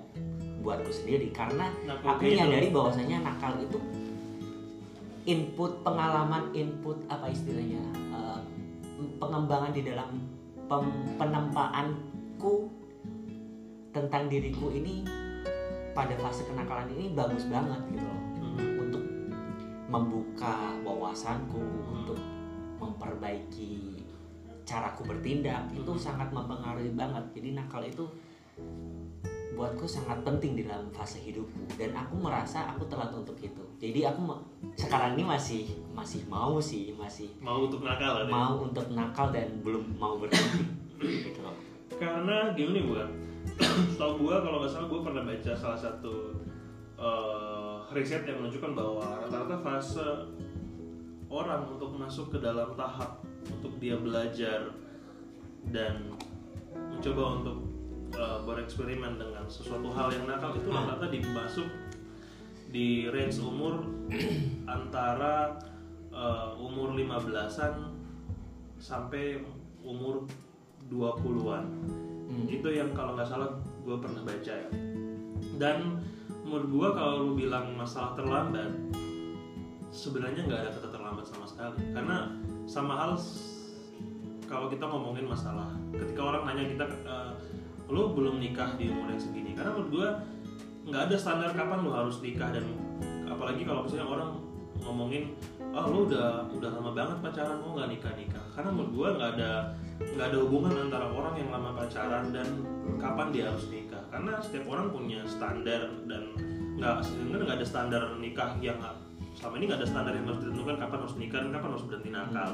buatku 0.64 0.88
sendiri. 0.90 1.28
Karena 1.30 1.68
aku 2.00 2.24
menyadari 2.24 2.72
bahwasanya 2.72 3.20
nakal 3.20 3.60
itu 3.60 3.78
input 5.24 5.80
pengalaman 5.84 6.52
input 6.52 7.00
apa 7.08 7.28
istilahnya 7.28 7.80
eh, 8.12 8.40
pengembangan 9.20 9.72
di 9.72 9.84
dalam 9.84 10.20
penempaanku 11.20 12.68
tentang 13.94 14.26
diriku 14.26 14.72
ini 14.74 15.06
pada 15.94 16.18
fase 16.18 16.42
kenakalan 16.50 16.90
ini 16.98 17.14
bagus 17.14 17.46
banget 17.46 17.80
gitu 17.94 18.02
loh. 18.02 18.22
Mhm. 18.42 18.66
untuk 18.82 19.04
membuka 19.86 20.74
wawasanku 20.82 21.62
untuk 21.94 22.18
memperbaiki 22.82 24.02
caraku 24.66 25.06
bertindak 25.06 25.70
itu 25.70 25.92
sangat 25.94 26.32
mempengaruhi 26.34 26.90
banget. 26.96 27.24
Jadi 27.36 27.48
nakal 27.54 27.84
itu 27.86 28.04
buatku 29.54 29.86
sangat 29.86 30.20
penting 30.26 30.58
di 30.58 30.62
dalam 30.66 30.90
fase 30.90 31.22
hidupku. 31.22 31.64
Dan 31.78 31.94
aku 31.94 32.18
merasa 32.18 32.74
aku 32.74 32.84
telat 32.90 33.14
untuk 33.14 33.38
itu. 33.38 33.62
Jadi 33.78 34.04
aku 34.06 34.34
sekarang 34.76 35.14
ini 35.14 35.24
masih 35.24 35.64
masih 35.94 36.26
mau 36.26 36.58
sih 36.58 36.94
masih 36.98 37.30
mau 37.38 37.64
untuk 37.64 37.86
nakal 37.86 38.22
ada 38.22 38.26
ya? 38.26 38.34
mau 38.34 38.54
untuk 38.66 38.86
nakal 38.92 39.30
dan 39.30 39.48
belum 39.62 39.96
mau 39.96 40.18
berhenti. 40.18 40.66
Gitu 41.30 41.40
loh. 41.40 41.56
Karena 41.94 42.52
gini 42.52 42.84
bukan 42.84 43.08
setahu 43.94 44.26
gua 44.26 44.42
kalau 44.42 44.62
nggak 44.62 44.72
salah 44.72 44.88
gua 44.90 45.00
pernah 45.06 45.22
baca 45.22 45.52
salah 45.54 45.78
satu 45.78 46.14
eh, 46.98 47.74
riset 47.94 48.26
yang 48.26 48.42
menunjukkan 48.42 48.72
bahwa 48.74 49.06
rata-rata 49.22 49.56
fase 49.62 50.08
orang 51.30 51.66
untuk 51.66 51.90
masuk 51.98 52.30
ke 52.30 52.38
dalam 52.38 52.72
tahap 52.78 53.22
untuk 53.50 53.74
dia 53.82 53.98
belajar 53.98 54.70
dan 55.74 56.14
mencoba 56.74 57.42
untuk 57.42 57.56
eh, 58.14 58.38
bereksperimen 58.46 59.18
dengan 59.18 59.44
sesuatu 59.50 59.90
hal 59.92 60.14
yang 60.14 60.24
nakal 60.30 60.54
itu 60.56 60.68
rata-rata 60.70 61.06
dimasuk 61.10 61.68
di 62.70 63.06
range 63.10 63.38
umur 63.42 63.86
antara 64.76 65.58
eh, 66.14 66.48
umur 66.58 66.94
15-an 66.94 67.94
sampai 68.78 69.42
umur 69.84 70.26
20-an 70.88 71.64
Hmm. 72.34 72.50
itu 72.50 72.68
yang 72.72 72.90
kalau 72.96 73.14
nggak 73.14 73.30
salah 73.30 73.54
gue 73.86 73.96
pernah 74.00 74.22
baca 74.26 74.52
ya. 74.52 74.68
Dan 75.60 76.02
menurut 76.42 76.68
gue 76.68 76.88
kalau 76.98 77.14
lu 77.30 77.32
bilang 77.38 77.78
masalah 77.78 78.18
terlambat 78.18 78.74
sebenarnya 79.94 80.42
nggak 80.48 80.60
ada 80.66 80.70
kata 80.74 80.88
terlambat 80.90 81.24
sama 81.30 81.46
sekali. 81.46 81.78
Karena 81.94 82.34
sama 82.66 82.92
hal 82.98 83.12
kalau 84.50 84.66
kita 84.66 84.82
ngomongin 84.82 85.30
masalah 85.30 85.70
ketika 85.94 86.20
orang 86.20 86.42
nanya 86.48 86.64
kita 86.74 86.84
eh, 87.06 87.23
lu 87.90 88.12
belum 88.16 88.40
nikah 88.40 88.76
di 88.80 88.88
umur 88.88 89.12
yang 89.12 89.22
segini. 89.22 89.52
Karena 89.52 89.76
menurut 89.76 89.90
gue 89.90 90.08
nggak 90.90 91.02
ada 91.10 91.16
standar 91.16 91.50
kapan 91.56 91.80
lu 91.80 91.90
harus 91.92 92.20
nikah 92.20 92.52
dan 92.52 92.64
apalagi 93.24 93.64
kalau 93.64 93.88
misalnya 93.88 94.08
orang 94.08 94.30
ngomongin 94.84 95.32
oh 95.72 95.86
lu 95.88 95.98
udah 96.06 96.44
udah 96.52 96.70
lama 96.76 96.92
banget 96.92 97.16
pacaran 97.24 97.56
mau 97.64 97.72
nggak 97.72 97.88
nikah 97.96 98.12
nikah 98.20 98.44
karena 98.52 98.68
menurut 98.68 98.92
gue 98.92 99.08
nggak 99.16 99.30
ada 99.40 99.52
nggak 99.96 100.26
ada 100.28 100.38
hubungan 100.44 100.74
antara 100.86 101.06
orang 101.08 101.34
yang 101.40 101.48
lama 101.48 101.70
pacaran 101.72 102.24
dan 102.34 102.48
kapan 103.00 103.28
dia 103.32 103.44
harus 103.48 103.66
nikah. 103.72 104.02
Karena 104.12 104.32
setiap 104.42 104.64
orang 104.68 104.92
punya 104.92 105.20
standar 105.24 105.88
dan 106.04 106.22
nggak 106.74 106.96
sebenarnya 107.00 107.44
nggak 107.48 107.58
ada 107.62 107.68
standar 107.68 108.02
nikah 108.18 108.50
yang 108.60 108.78
selama 109.34 109.54
ini 109.58 109.64
nggak 109.70 109.80
ada 109.82 109.88
standar 109.88 110.12
yang 110.14 110.26
harus 110.30 110.40
ditentukan 110.42 110.76
kapan 110.78 110.98
harus 111.00 111.16
nikah 111.18 111.38
dan 111.42 111.50
kapan 111.50 111.68
harus 111.74 111.84
berhenti 111.86 112.10
nakal. 112.10 112.50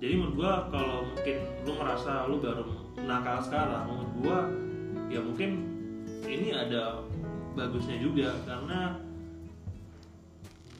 Jadi 0.00 0.12
menurut 0.16 0.34
gua 0.38 0.52
kalau 0.72 0.98
mungkin 1.04 1.36
lu 1.68 1.72
merasa 1.76 2.12
lu 2.24 2.36
baru 2.40 2.64
nakal 3.04 3.38
sekarang 3.44 3.84
menurut 3.88 4.12
gua 4.20 4.38
ya 5.10 5.20
mungkin 5.20 5.50
ini 6.26 6.54
ada 6.54 7.02
bagusnya 7.58 7.98
juga 7.98 8.30
karena 8.46 8.94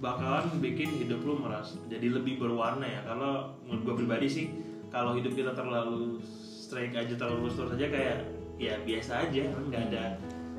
bakalan 0.01 0.49
bikin 0.65 0.89
hidup 0.97 1.21
lu 1.23 1.37
merasa 1.37 1.77
jadi 1.93 2.09
lebih 2.17 2.41
berwarna 2.41 2.89
ya. 2.89 3.01
Kalau 3.05 3.53
menurut 3.69 3.83
gue 3.85 3.95
pribadi 4.05 4.29
sih 4.31 4.47
kalau 4.89 5.13
hidup 5.15 5.37
kita 5.37 5.53
terlalu 5.53 6.19
straight 6.25 6.97
aja 6.97 7.13
terlalu 7.15 7.47
lurus 7.47 7.61
lurus 7.61 7.77
aja 7.77 7.87
kayak 7.93 8.19
ya 8.57 8.75
biasa 8.81 9.29
aja. 9.29 9.45
Nggak 9.69 9.83
ada 9.93 10.05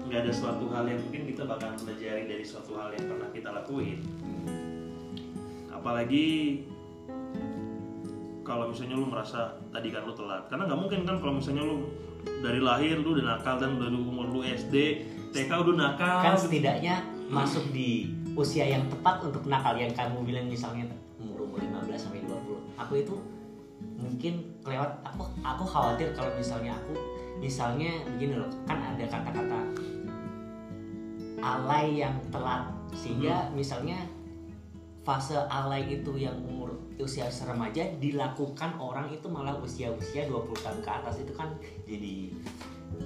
nggak 0.06 0.20
ada 0.28 0.32
suatu 0.32 0.66
hal 0.70 0.86
yang 0.86 1.02
mungkin 1.02 1.24
kita 1.34 1.44
bakalan 1.48 1.78
pelajari 1.82 2.24
dari 2.30 2.46
suatu 2.46 2.78
hal 2.78 2.94
yang 2.94 3.06
pernah 3.10 3.30
kita 3.34 3.50
lakuin. 3.50 4.00
Apalagi 5.74 6.28
kalau 8.52 8.66
misalnya 8.68 8.96
lu 9.00 9.08
merasa 9.08 9.56
tadi 9.72 9.88
kan 9.88 10.04
lu 10.04 10.12
telat. 10.12 10.44
Karena 10.52 10.68
nggak 10.68 10.80
mungkin 10.84 11.00
kan 11.08 11.16
kalau 11.24 11.34
misalnya 11.40 11.64
lu 11.64 11.88
dari 12.44 12.60
lahir 12.60 13.00
lu 13.00 13.16
udah 13.16 13.26
nakal 13.40 13.56
dan 13.56 13.80
dari 13.80 13.96
umur 13.96 14.28
lu 14.28 14.44
SD 14.44 14.76
TK 15.32 15.52
udah 15.64 15.76
nakal 15.80 16.20
kan 16.20 16.36
setidaknya 16.36 17.00
masuk 17.32 17.72
di 17.72 18.12
usia 18.36 18.68
yang 18.68 18.84
tepat 18.92 19.24
untuk 19.24 19.48
nakal. 19.48 19.80
Yang 19.80 19.96
kamu 19.96 20.28
bilang 20.28 20.46
misalnya 20.52 20.84
umur 21.16 21.48
umur 21.48 21.64
15 21.88 21.96
sampai 21.96 22.28
20 22.28 22.76
aku 22.76 22.94
itu 23.00 23.16
mungkin 23.96 24.34
kelewat 24.66 24.92
aku 25.08 25.24
aku 25.42 25.64
khawatir 25.64 26.12
kalau 26.12 26.34
misalnya 26.36 26.76
aku 26.76 26.94
misalnya 27.40 28.04
begini 28.18 28.38
loh 28.38 28.52
kan 28.68 28.78
ada 28.78 29.06
kata-kata 29.08 29.60
alay 31.42 32.04
yang 32.04 32.16
telat. 32.30 32.68
Sehingga 32.92 33.48
misalnya 33.56 34.04
fase 35.02 35.40
alay 35.50 35.88
itu 35.90 36.14
yang 36.20 36.38
umur 36.46 36.71
usia 37.00 37.28
remaja 37.48 37.84
dilakukan 37.98 38.76
orang 38.76 39.08
itu 39.14 39.28
malah 39.30 39.56
usia-usia 39.60 40.28
20 40.28 40.52
tahun 40.60 40.80
ke 40.84 40.90
atas. 40.92 41.16
Itu 41.22 41.32
kan 41.32 41.54
jadi 41.88 42.34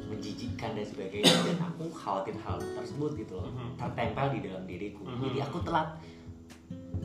menjijikkan 0.10 0.74
dan 0.74 0.86
sebagainya. 0.86 1.30
Dan 1.48 1.58
aku 1.62 1.86
khawatir 1.94 2.36
hal 2.42 2.58
tersebut 2.58 3.12
gitu 3.20 3.38
loh. 3.38 3.50
Mhm. 3.52 3.78
tertempel 3.78 4.26
di 4.34 4.40
dalam 4.50 4.64
diriku. 4.66 5.04
Mhm. 5.06 5.22
jadi 5.30 5.40
aku 5.46 5.58
telat. 5.62 5.90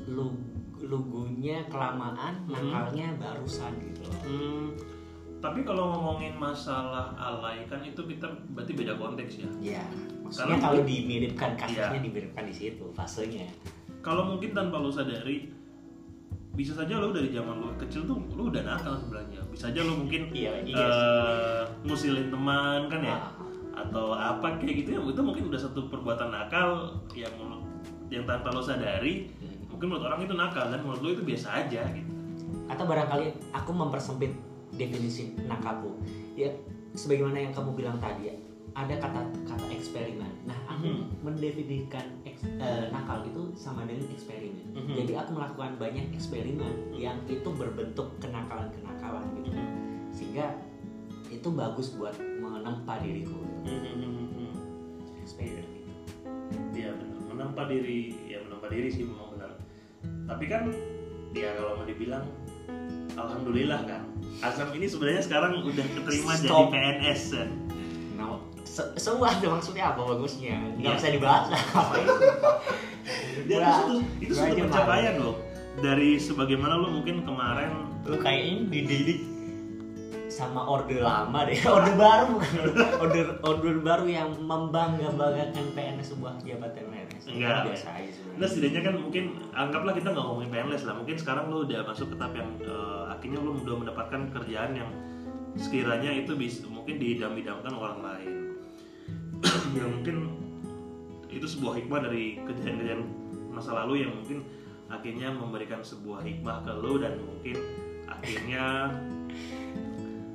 Lu 0.09 0.33
lugunya 0.81 1.61
kelamaan 1.69 2.49
Mhm. 2.49 2.53
nakalnya 2.57 3.07
barusan 3.21 3.77
gitu 3.85 4.01
loh. 4.09 4.21
Hmm, 4.25 4.67
tapi 5.45 5.61
kalau 5.61 5.93
ngomongin 5.93 6.33
masalah 6.41 7.13
alay 7.21 7.69
kan 7.69 7.85
itu 7.85 8.01
kita 8.09 8.27
berarti 8.57 8.73
beda 8.73 8.97
konteks 8.97 9.45
ya? 9.45 9.49
Ya 9.77 9.85
maksudnya 10.25 10.57
Karena 10.57 10.65
kalau 10.65 10.81
dimiripkan 10.87 11.51
kasusnya 11.59 11.91
Iya. 12.01 12.05
dimiripkan 12.07 12.45
di 12.49 12.55
situ 12.57 12.85
fasenya. 12.97 13.45
Kalau 14.01 14.25
mungkin 14.25 14.57
tanpa 14.57 14.81
lu 14.81 14.89
sadari 14.89 15.53
bisa 16.50 16.75
saja 16.75 16.99
lu 16.99 17.14
dari 17.14 17.30
zaman 17.30 17.62
lu 17.62 17.71
kecil 17.78 18.04
tuh 18.04 18.19
lu 18.35 18.50
udah 18.50 18.62
nakal 18.62 18.99
sebenarnya. 18.99 19.40
Bisa 19.49 19.71
aja 19.71 19.80
lu 19.80 20.04
mungkin 20.04 20.28
iya 20.35 20.61
iya 20.61 20.76
eh, 20.76 21.62
ngusilin 21.87 22.28
teman 22.28 22.90
kan 22.90 23.00
ya? 23.00 23.16
Ah. 23.16 23.33
atau 23.80 24.12
apa 24.12 24.61
kayak 24.61 24.85
gitu 24.85 24.88
ya. 24.92 25.00
Itu 25.00 25.23
mungkin 25.25 25.49
udah 25.49 25.57
satu 25.57 25.88
perbuatan 25.88 26.28
nakal 26.28 27.00
yang 27.16 27.33
yang 28.12 28.26
tanpa 28.28 28.50
lo 28.52 28.61
sadari 28.61 29.30
Hmm. 29.40 29.71
mungkin 29.71 29.87
menurut 29.95 30.04
orang 30.11 30.21
itu 30.26 30.35
nakal 30.37 30.66
dan 30.69 30.80
menurut 30.85 31.00
lo 31.00 31.09
itu 31.14 31.23
biasa 31.25 31.49
aja 31.64 31.80
gitu. 31.95 32.11
Atau 32.69 32.85
barangkali 32.85 33.26
aku 33.57 33.71
mempersempit 33.73 34.35
definisi 34.76 35.33
nakalku 35.49 35.97
ya 36.37 36.50
sebagaimana 36.92 37.40
yang 37.49 37.52
kamu 37.54 37.73
bilang 37.73 37.97
tadi 37.97 38.28
ya 38.30 38.37
ada 38.76 38.95
kata 39.00 39.21
kata 39.49 39.64
eksperimen. 39.73 40.30
Nah 40.45 40.59
Mhm. 40.81 41.03
mendefinisikan 41.23 42.07
eks- 42.25 42.49
eh, 42.57 42.89
nakal 42.89 43.23
itu 43.23 43.53
sama 43.55 43.85
dengan 43.85 44.09
eksperimen. 44.11 44.67
Mhm. 44.73 44.95
jadi 44.97 45.13
aku 45.21 45.31
melakukan 45.35 45.77
banyak 45.77 46.07
eksperimen 46.11 46.75
yang 46.93 47.21
itu 47.27 47.47
berbentuk 47.47 48.09
kenakalan 48.19 48.73
kenakalan 48.73 49.25
gitu. 49.37 49.51
Sehingga 50.11 50.57
itu 51.29 51.49
bagus 51.51 51.95
buat 51.95 52.13
menempa 52.17 52.99
diriku. 52.99 53.39
Eksperimen 55.21 55.63
gitu. 55.63 55.93
Iya 56.75 56.91
benar. 56.93 57.19
Menempa 57.29 57.63
diri 57.67 58.01
ya 58.27 58.39
menempa 58.43 58.67
diri 58.67 58.89
sih 58.89 59.05
memang 59.05 59.37
benar. 59.37 59.51
Tapi 60.27 60.45
kan 60.47 60.63
ya 61.31 61.55
kalau 61.55 61.79
mau 61.79 61.87
dibilang 61.87 62.25
alhamdulillah 63.15 63.81
kan. 63.85 64.03
Azam 64.41 64.73
ini 64.73 64.89
sebenarnya 64.89 65.21
sekarang 65.21 65.61
udah 65.61 65.87
keterima 65.93 66.33
jadi 66.35 66.49
Stop. 66.49 66.73
PNS 66.73 67.23
kan 67.37 67.49
Semua 68.97 69.35
ada 69.35 69.47
maksudnya 69.50 69.91
apa 69.91 70.00
bagusnya? 70.07 70.55
Nggak 70.79 70.79
Iya. 70.79 70.99
bisa 70.99 71.09
dibahas 71.11 71.47
apa 71.50 71.95
itu 71.99 72.15
Dan 73.50 73.61
itu, 73.67 73.95
itu 74.23 74.33
suatu 74.33 74.55
pencapaian 74.55 75.15
loh. 75.19 75.37
Dari 75.81 76.21
sebagaimana 76.21 76.79
lo 76.79 76.89
mungkin 76.93 77.27
kemarin 77.27 77.71
lu 78.07 78.17
kayaknya 78.17 78.71
dididik 78.71 79.21
sama 80.31 80.62
orde 80.62 81.03
lama 81.03 81.43
deh. 81.43 81.59
Orde 81.75 81.93
baru 81.99 82.25
bukan? 82.39 82.50
Orde 83.03 83.21
orde 83.43 83.71
baru 83.83 84.05
yang 84.07 84.29
membangga 84.39 85.11
banggakan 85.11 85.67
PNS 85.75 86.15
sebuah 86.15 86.39
jabatan 86.47 86.87
PNS 86.87 87.23
Enggak. 87.35 87.67
biasa 87.67 87.89
aja 87.99 88.21
Nah 88.39 88.47
setidaknya 88.47 88.81
kan 88.87 88.95
mungkin 88.97 89.25
anggaplah 89.50 89.93
kita 89.93 90.15
nggak 90.15 90.25
ngomongin 90.25 90.50
PNS 90.55 90.83
lah. 90.87 90.95
Mungkin 90.97 91.16
sekarang 91.18 91.51
lo 91.51 91.66
udah 91.66 91.83
masuk 91.83 92.14
ke 92.14 92.16
tahap 92.16 92.35
yang 92.38 92.51
eh, 92.62 93.03
akhirnya 93.11 93.38
lo 93.42 93.51
udah 93.59 93.77
mendapatkan 93.83 94.21
kerjaan 94.31 94.73
yang 94.79 94.90
sekiranya 95.59 96.14
itu 96.14 96.33
bisa 96.38 96.62
mungkin 96.71 97.03
didam-idamkan 97.03 97.75
orang 97.75 97.99
lain 98.01 98.19
ya 99.76 99.87
mungkin 99.87 100.16
itu 101.31 101.46
sebuah 101.46 101.79
hikmah 101.81 102.11
dari 102.11 102.42
kejadian-kejadian 102.42 103.03
masa 103.55 103.74
lalu 103.74 104.05
yang 104.07 104.12
mungkin 104.14 104.42
akhirnya 104.90 105.31
memberikan 105.31 105.81
sebuah 105.81 106.26
hikmah 106.26 106.66
ke 106.66 106.72
lo 106.74 106.98
dan 106.98 107.14
mungkin 107.22 107.57
akhirnya 108.11 108.90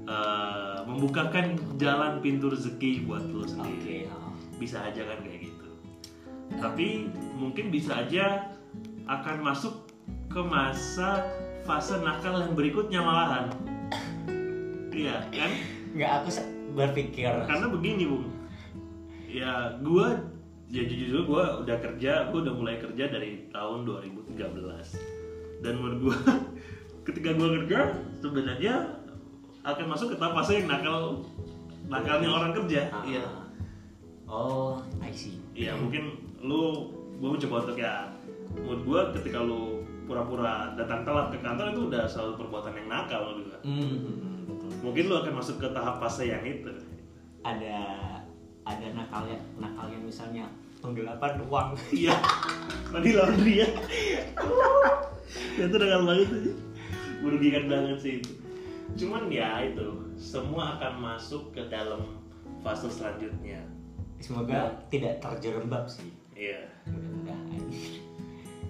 eh, 0.08 0.78
membukakan 0.88 1.60
jalan 1.76 2.24
pintu 2.24 2.48
rezeki 2.50 3.04
buat 3.04 3.24
lo 3.28 3.44
sendiri. 3.44 4.08
Oh. 4.10 4.24
bisa 4.56 4.80
aja 4.88 5.04
kan 5.04 5.20
kayak 5.20 5.52
gitu. 5.52 5.68
Tapi 6.56 7.12
mungkin 7.36 7.76
bisa 7.76 8.08
aja 8.08 8.56
akan 9.04 9.44
masuk 9.44 9.84
ke 10.32 10.40
masa 10.40 11.28
fase 11.68 12.00
nakal 12.00 12.40
yang 12.40 12.56
berikutnya 12.56 13.04
malahan. 13.04 13.52
Iya 14.96 15.28
kan? 15.28 15.52
Nggak 15.92 16.12
aku 16.24 16.30
berpikir. 16.72 17.32
Karena 17.52 17.68
begini 17.68 18.08
bung 18.08 18.45
ya 19.36 19.52
gua 19.80 20.16
ya 20.68 20.82
jujur 20.82 21.28
gua 21.28 21.60
udah 21.60 21.78
kerja 21.78 22.32
gua 22.32 22.40
udah 22.42 22.56
mulai 22.56 22.76
kerja 22.80 23.06
dari 23.06 23.52
tahun 23.52 23.84
2013 23.84 24.40
dan 25.60 25.74
menurut 25.76 26.00
gua 26.02 26.18
ketika 27.08 27.30
gua 27.34 27.50
kerja 27.60 27.80
sebenarnya 28.18 28.74
akan 29.62 29.86
masuk 29.88 30.14
ke 30.14 30.18
tahap 30.18 30.40
fase 30.40 30.62
yang 30.62 30.70
nakal 30.70 31.26
nakalnya 31.86 32.30
orang 32.32 32.52
kerja 32.54 32.88
Ah. 32.90 33.04
iya 33.04 33.26
oh 34.26 34.80
I 35.00 35.12
see 35.12 35.38
Iya 35.54 35.76
mungkin 35.76 36.18
lu 36.42 36.92
gue 37.16 37.30
mencoba 37.32 37.64
untuk 37.64 37.78
ya 37.78 38.12
menurut 38.52 38.82
gue 38.84 39.02
ketika 39.18 39.40
lu 39.40 39.82
pura-pura 40.04 40.76
datang 40.76 41.02
telat 41.02 41.32
ke 41.32 41.40
kantor 41.40 41.72
itu 41.72 41.82
udah 41.88 42.04
selalu 42.06 42.32
perbuatan 42.38 42.74
yang 42.76 42.88
nakal 42.88 43.22
menurut 43.26 43.46
gue. 43.48 43.60
Hmm, 43.64 43.98
Mungkin 44.84 45.04
lu 45.08 45.16
akan 45.16 45.34
masuk 45.34 45.58
ke 45.58 45.68
tahap 45.72 45.98
fase 45.98 46.28
yang 46.28 46.44
itu. 46.44 46.70
ada 47.42 47.78
ada 48.66 48.88
nakalnya 48.92 49.38
nakalnya 49.56 50.00
misalnya 50.00 50.46
penggelapan 50.80 51.38
uang 51.44 51.70
Iya. 52.04 52.18
Tadi 52.86 53.10
laundry 53.12 53.54
ya. 53.60 53.70
itu 55.58 55.76
nakal 55.76 56.02
banget 56.04 56.28
sih. 56.32 56.54
Merugikan 57.20 57.66
banget 57.66 57.98
sih 57.98 58.14
itu. 58.20 58.32
Cuman 58.96 59.28
ya 59.28 59.62
itu 59.62 59.88
semua 60.16 60.78
akan 60.78 60.94
masuk 61.04 61.52
ke 61.52 61.62
dalam 61.66 62.22
fase 62.60 62.88
selanjutnya. 62.88 63.62
semoga 64.16 64.72
tidak 64.88 65.20
terjerembab 65.20 65.86
sih 65.86 66.08
Iya. 66.34 66.66
mudah-mudahan 66.88 67.62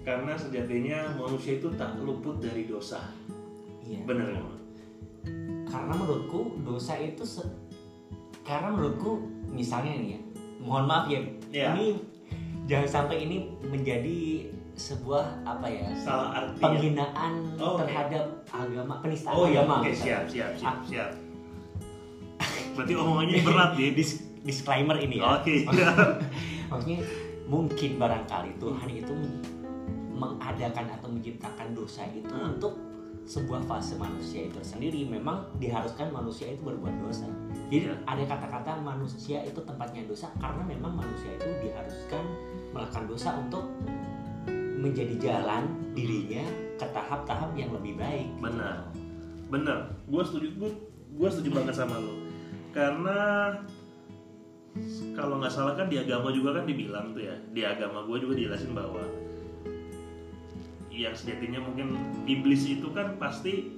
Karena 0.02 0.34
sejatinya 0.34 1.14
manusia 1.16 1.56
itu 1.56 1.70
tak 1.72 1.96
luput 2.02 2.42
dari 2.42 2.66
dosa. 2.66 3.00
iya 3.80 4.02
Bener 4.04 4.34
kan? 4.34 4.46
karena 5.66 5.94
menurutku 5.94 6.60
dosa 6.62 6.98
itu 6.98 7.22
se- 7.22 7.46
karena 8.46 8.70
menurutku 8.70 9.12
misalnya 9.48 9.98
nih 9.98 10.10
ya 10.12 10.20
mohon 10.60 10.86
maaf 10.86 11.06
ya 11.08 11.22
Iya. 11.50 11.74
ini 11.74 11.88
jangan 12.66 12.88
sampai 12.88 13.18
ini 13.22 13.38
menjadi 13.64 14.50
sebuah 14.76 15.24
apa 15.44 15.66
ya 15.66 15.88
Salah 15.96 16.30
arti. 16.36 16.54
ya? 16.54 16.62
penghinaan 16.62 17.34
Oh, 17.56 17.80
terhadap 17.80 18.26
agama 18.46 19.00
penistaan 19.00 19.34
Oh 19.34 19.48
iya, 19.48 19.64
agama 19.64 19.82
misalnya. 19.82 19.96
siap, 19.96 20.24
siap, 20.28 20.52
siap, 20.54 20.68
Ah. 20.70 20.84
siap. 20.84 21.10
Berarti 22.76 22.94
omongannya 22.94 23.40
berat 23.42 23.72
ya? 23.74 23.88
Dis- 23.98 24.24
disclaimer 24.42 24.98
ini 24.98 25.18
ya 25.18 25.40
Oke. 25.40 25.64
maksudnya 26.70 27.00
mungkin 27.46 27.92
barangkali 27.96 28.52
Tuhan 28.58 28.90
itu 28.92 29.16
mengadakan 30.12 30.86
atau 30.92 31.08
menciptakan 31.08 31.68
dosa 31.72 32.04
itu 32.08 32.28
Hmm. 32.28 32.54
untuk 32.54 32.74
sebuah 33.26 33.66
fase 33.66 33.98
manusia 33.98 34.46
itu 34.46 34.62
sendiri 34.62 35.06
memang 35.10 35.50
diharuskan 35.58 36.14
manusia 36.14 36.54
itu 36.54 36.62
berbuat 36.62 36.94
dosa 37.02 37.26
jadi 37.66 37.90
Iya. 37.90 37.96
ada 38.06 38.24
kata-kata 38.30 38.72
manusia 38.86 39.42
itu 39.42 39.58
tempatnya 39.66 40.06
dosa 40.06 40.30
karena 40.38 40.62
memang 40.62 41.02
manusia 41.02 41.34
itu 41.34 41.50
diharuskan 41.66 42.24
melakukan 42.78 43.06
dosa 43.10 43.30
untuk 43.42 43.66
menjadi 44.78 45.16
jalan 45.18 45.66
dirinya 45.98 46.46
ke 46.78 46.86
tahap-tahap 46.94 47.56
yang 47.58 47.74
lebih 47.74 47.98
baik 47.98 48.30
gitu. 48.38 48.44
Benar. 48.46 48.78
Bener, 49.50 49.78
gue 50.06 50.24
setuju, 50.26 50.48
gue, 50.62 50.72
gue 51.18 51.30
setuju 51.32 51.50
banget 51.58 51.74
sama 51.74 51.98
lo. 51.98 52.14
Karena 52.70 53.18
kalau 55.16 55.40
nggak 55.40 55.54
salah 55.54 55.74
kan 55.74 55.88
di 55.88 55.98
agama 55.98 56.30
juga 56.30 56.60
kan 56.62 56.68
dibilang 56.68 57.16
tuh 57.16 57.24
ya, 57.24 57.36
di 57.56 57.64
agama 57.64 58.04
gue 58.06 58.18
juga 58.20 58.34
dijelasin 58.36 58.76
bahwa 58.76 59.02
yang 60.98 61.12
sejatinya 61.12 61.60
mungkin 61.60 61.94
iblis 62.24 62.66
itu 62.66 62.88
kan 62.90 63.16
pasti 63.16 63.76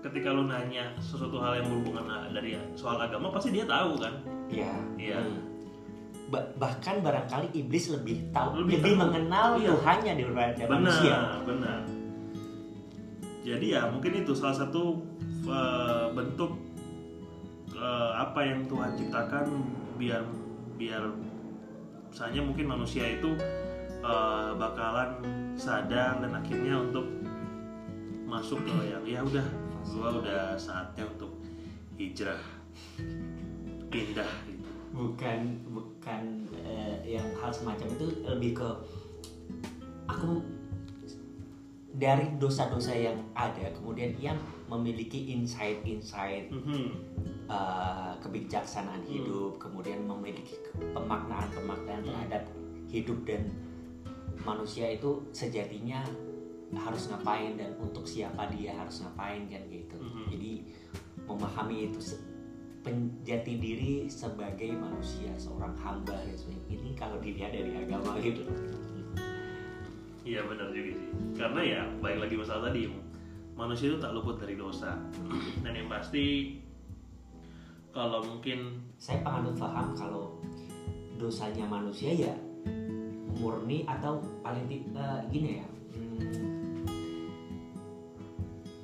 ketika 0.00 0.28
lo 0.28 0.42
nanya 0.42 0.90
sesuatu 0.96 1.38
hal 1.38 1.56
yang 1.56 1.68
berhubungan 1.68 2.02
dari 2.30 2.56
soal 2.72 2.98
agama 2.98 3.30
pasti 3.30 3.50
dia 3.50 3.64
tahu 3.64 3.94
kan 3.96 4.14
Iya. 4.48 4.72
Iya. 4.96 5.18
Hmm. 5.20 5.40
Ba- 6.26 6.50
bahkan 6.56 6.98
barangkali 6.98 7.54
iblis 7.54 7.86
lebih 7.88 8.30
tahu, 8.30 8.62
Lebih 8.62 8.76
lebih, 8.76 8.92
tahu. 8.92 9.00
mengenal 9.00 9.48
Iya. 9.56 9.68
Tuhannya 9.72 10.12
daripada 10.16 10.50
benar 10.56 10.70
manusia. 10.74 11.18
benar 11.44 11.80
jadi 13.40 13.66
ya 13.70 13.82
mungkin 13.88 14.12
itu 14.16 14.32
salah 14.32 14.56
satu 14.56 15.00
eh, 15.44 16.06
bentuk 16.12 16.52
eh, 17.70 18.12
apa 18.14 18.40
yang 18.42 18.66
Tuhan 18.66 18.90
ciptakan 18.94 19.44
biar 19.96 20.22
biar 20.76 21.02
misalnya 22.06 22.40
mungkin 22.42 22.66
manusia 22.68 23.04
itu 23.06 23.30
eh, 24.00 24.50
bakalan 24.54 25.10
sadar 25.60 26.24
dan 26.24 26.32
akhirnya 26.32 26.80
untuk 26.80 27.04
masuk 28.24 28.64
ke 28.64 28.72
yang 28.88 29.04
ya 29.04 29.20
udah 29.20 29.46
gua 29.92 30.08
udah 30.16 30.42
saatnya 30.56 31.04
untuk 31.04 31.36
hijrah 32.00 32.40
pindah 33.92 34.30
gitu. 34.48 34.64
bukan 34.96 35.40
bukan 35.68 36.22
eh, 36.64 36.96
yang 37.04 37.26
hal 37.36 37.52
semacam 37.52 37.86
itu 37.92 38.06
lebih 38.24 38.56
ke 38.56 38.68
aku 40.08 40.40
dari 41.90 42.32
dosa-dosa 42.40 42.94
yang 42.94 43.18
ada 43.36 43.68
kemudian 43.76 44.16
yang 44.16 44.38
memiliki 44.70 45.34
insight-insight 45.34 46.48
Mhm. 46.54 46.88
uh, 47.50 48.14
kebijaksanaan 48.22 49.02
hidup 49.04 49.58
kemudian 49.58 50.06
memiliki 50.06 50.54
pemaknaan-pemaknaan 50.94 52.06
terhadap 52.06 52.46
hidup 52.86 53.18
dan 53.26 53.50
manusia 54.42 54.88
itu 54.88 55.20
sejatinya 55.30 56.00
harus 56.70 57.10
ngapain 57.10 57.58
dan 57.58 57.74
untuk 57.76 58.06
siapa 58.06 58.46
dia 58.48 58.70
harus 58.72 59.02
ngapain 59.02 59.46
kan 59.50 59.62
gitu 59.66 59.98
Mhm. 59.98 60.24
jadi 60.30 60.52
memahami 61.26 61.90
itu 61.90 61.98
penjati 62.80 63.60
diri 63.60 63.92
sebagai 64.08 64.72
manusia 64.72 65.28
seorang 65.36 65.74
hamba 65.76 66.14
dan 66.14 66.32
sebagainya 66.32 66.72
ini 66.72 66.90
kalau 66.96 67.18
dilihat 67.20 67.52
dari 67.52 67.76
agama 67.76 68.16
gitu 68.22 68.46
Iya 70.20 70.44
benar 70.44 70.68
juga 70.70 70.92
sih. 70.94 71.08
Karena 71.32 71.60
ya 71.64 71.80
baik 71.98 72.18
lagi 72.20 72.36
masalah 72.36 72.68
tadi 72.68 72.92
manusia 73.56 73.88
itu 73.88 73.98
tak 73.98 74.12
luput 74.12 74.36
dari 74.36 74.52
dosa. 74.52 74.92
Dan 75.64 75.72
yang 75.72 75.88
pasti 75.88 76.54
kalau 77.90 78.20
mungkin 78.22 78.84
saya 79.00 79.24
penganut 79.24 79.56
paham 79.56 79.96
kalau 79.96 80.36
dosanya 81.16 81.64
manusia 81.64 82.12
ya 82.12 82.34
murni 83.40 83.88
atau 83.88 84.20
paling 84.44 84.68
eh, 84.70 85.20
gini 85.32 85.50
ya 85.58 85.66
hmm, 85.96 86.84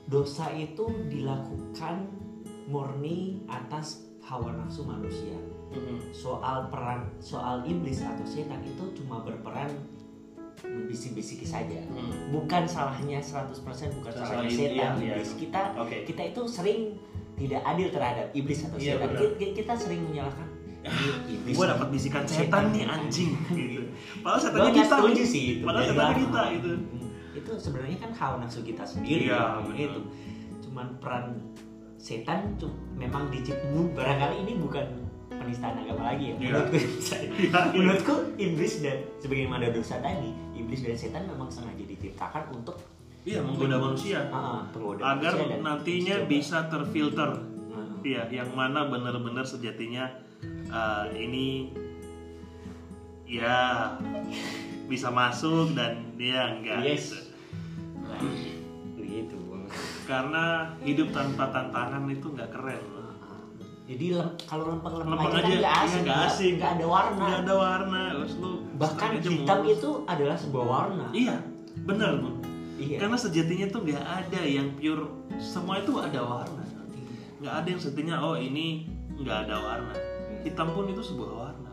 dosa 0.09 0.49
itu 0.57 0.88
dilakukan 1.12 2.09
murni 2.66 3.45
atas 3.47 4.09
hawa 4.25 4.51
nafsu 4.57 4.83
manusia 4.83 5.38
soal 6.16 6.73
peran 6.73 7.05
soal 7.21 7.61
iblis 7.69 8.01
atau 8.01 8.25
setan 8.25 8.64
itu 8.64 8.85
cuma 8.97 9.21
berperan 9.21 9.69
bisik-bisik 10.88 11.45
saja 11.45 11.85
Hmm. 11.85 12.33
bukan 12.33 12.64
salahnya 12.64 13.21
100% 13.21 13.92
bukan 14.01 14.12
Salah 14.16 14.40
salahnya 14.40 14.51
setan 14.57 14.73
iya, 14.73 14.88
iya. 14.97 15.14
iblis 15.21 15.31
kita 15.37 15.62
Oke. 15.77 16.09
kita 16.09 16.23
itu 16.33 16.42
sering 16.49 16.81
tidak 17.37 17.61
adil 17.69 17.92
terhadap 17.92 18.27
iblis 18.33 18.64
atau 18.64 18.81
Iya, 18.81 18.97
setan 18.97 19.11
kita, 19.21 19.47
kita 19.53 19.75
sering 19.77 20.01
menyalahkan 20.09 20.49
iblis 21.27 21.55
gue 21.55 21.66
dapat 21.68 21.88
bisikan 21.88 22.25
setan 22.25 22.70
nih 22.70 22.85
anjing 22.85 23.33
gitu. 23.51 23.83
Padahal 24.18 24.40
setannya 24.40 24.72
kita. 24.72 24.94
setuju 24.94 25.22
sih 25.25 25.42
itu 25.53 25.62
Padahal 25.62 25.83
Dari 25.83 25.90
setannya 25.90 26.12
lama. 26.12 26.22
kita 26.22 26.42
itu. 26.53 26.70
Hmm, 26.72 27.11
itu 27.35 27.51
sebenarnya 27.57 27.99
kan 27.99 28.11
hawa 28.12 28.37
nafsu 28.38 28.61
kita 28.61 28.83
sendiri 28.83 29.22
Iya, 29.27 29.42
benar. 29.61 29.77
itu 29.79 30.01
cuman 30.62 30.87
peran 30.96 31.25
setan 31.96 32.40
cu- 32.55 32.70
memang 32.92 33.29
diciptakan 33.29 33.92
barangkali 33.92 34.37
ini 34.40 34.53
bukan 34.57 34.87
penistaan 35.29 35.77
agama 35.79 36.03
lagi 36.09 36.25
ya 36.25 36.35
Iya. 36.35 36.40
menurutku 36.40 36.77
Iya, 36.81 37.16
iya. 37.29 37.61
menurutku 37.72 38.14
iblis 38.37 38.75
dan 38.81 38.99
sebagaimana 39.18 39.68
dosa 39.68 39.99
tadi 39.99 40.31
iblis 40.55 40.81
dan 40.81 40.94
setan 40.94 41.22
memang 41.25 41.46
sengaja 41.46 41.83
diciptakan 41.83 42.51
untuk 42.53 42.77
Iya 43.22 43.42
menggoda 43.42 43.77
manusia 43.77 44.22
ah, 44.29 44.62
penggoda 44.68 45.03
agar 45.05 45.35
manusia 45.35 45.59
nantinya 45.59 46.16
bisa 46.25 46.59
terfilter. 46.64 47.31
Hmm. 47.66 47.99
Iya, 48.01 48.22
yang 48.33 48.51
mana 48.51 48.87
benar-benar 48.87 49.42
sejatinya 49.42 50.07
uh, 50.69 51.07
ini 51.13 51.71
ya 53.25 53.91
bisa 54.87 55.11
masuk 55.11 55.75
dan 55.75 56.15
dia 56.15 56.53
enggak. 56.53 56.79
Yes. 56.81 57.11
gitu. 57.11 57.19
Nah, 58.01 58.21
begitu 58.95 59.37
Karena 60.05 60.45
hidup 60.81 61.11
tanpa 61.11 61.51
tantangan 61.51 62.07
itu 62.07 62.27
nggak 62.29 62.51
keren. 62.51 62.83
jadi 63.85 64.19
lem- 64.19 64.35
kalau 64.43 64.65
lempeng-lempeng 64.69 65.15
Lempeng 65.15 65.31
aja, 65.33 65.39
aja, 65.39 65.47
kan 65.47 65.47
nggak 65.47 65.63
iya, 65.63 65.71
asik 65.79 65.95
nggak 65.97 66.07
nggak- 66.09 66.27
asik. 66.29 66.53
nggak 66.57 66.73
ada 66.73 66.87
warna 66.89 67.19
Nggak 67.21 67.39
ada 67.41 67.55
warna, 67.57 68.01
terus 68.13 68.33
lu 68.37 68.51
bahkan 68.75 69.11
hitam 69.17 69.59
mulus. 69.61 69.73
itu 69.73 69.91
adalah 70.05 70.37
sebuah 70.37 70.67
warna 70.67 71.05
Iya, 71.13 71.37
benar 71.85 72.11
bu. 72.17 72.31
iya 72.77 72.97
Karena 72.99 73.17
sejatinya 73.17 73.67
tuh 73.69 73.81
nggak 73.83 74.03
ada 74.03 74.41
yang 74.43 74.69
pure. 74.75 75.07
Semua 75.37 75.79
itu 75.79 75.93
ada 75.97 76.19
warna. 76.21 76.63
Nggak 77.37 77.55
ada 77.57 77.69
yang 77.69 77.79
sejatinya 77.81 78.17
oh 78.21 78.35
ini 78.35 78.67
nggak 79.17 79.39
ada 79.45 79.55
warna. 79.57 79.95
Hitam 80.47 80.69
pun 80.71 80.87
itu 80.87 81.03
sebuah 81.05 81.31
warna. 81.35 81.71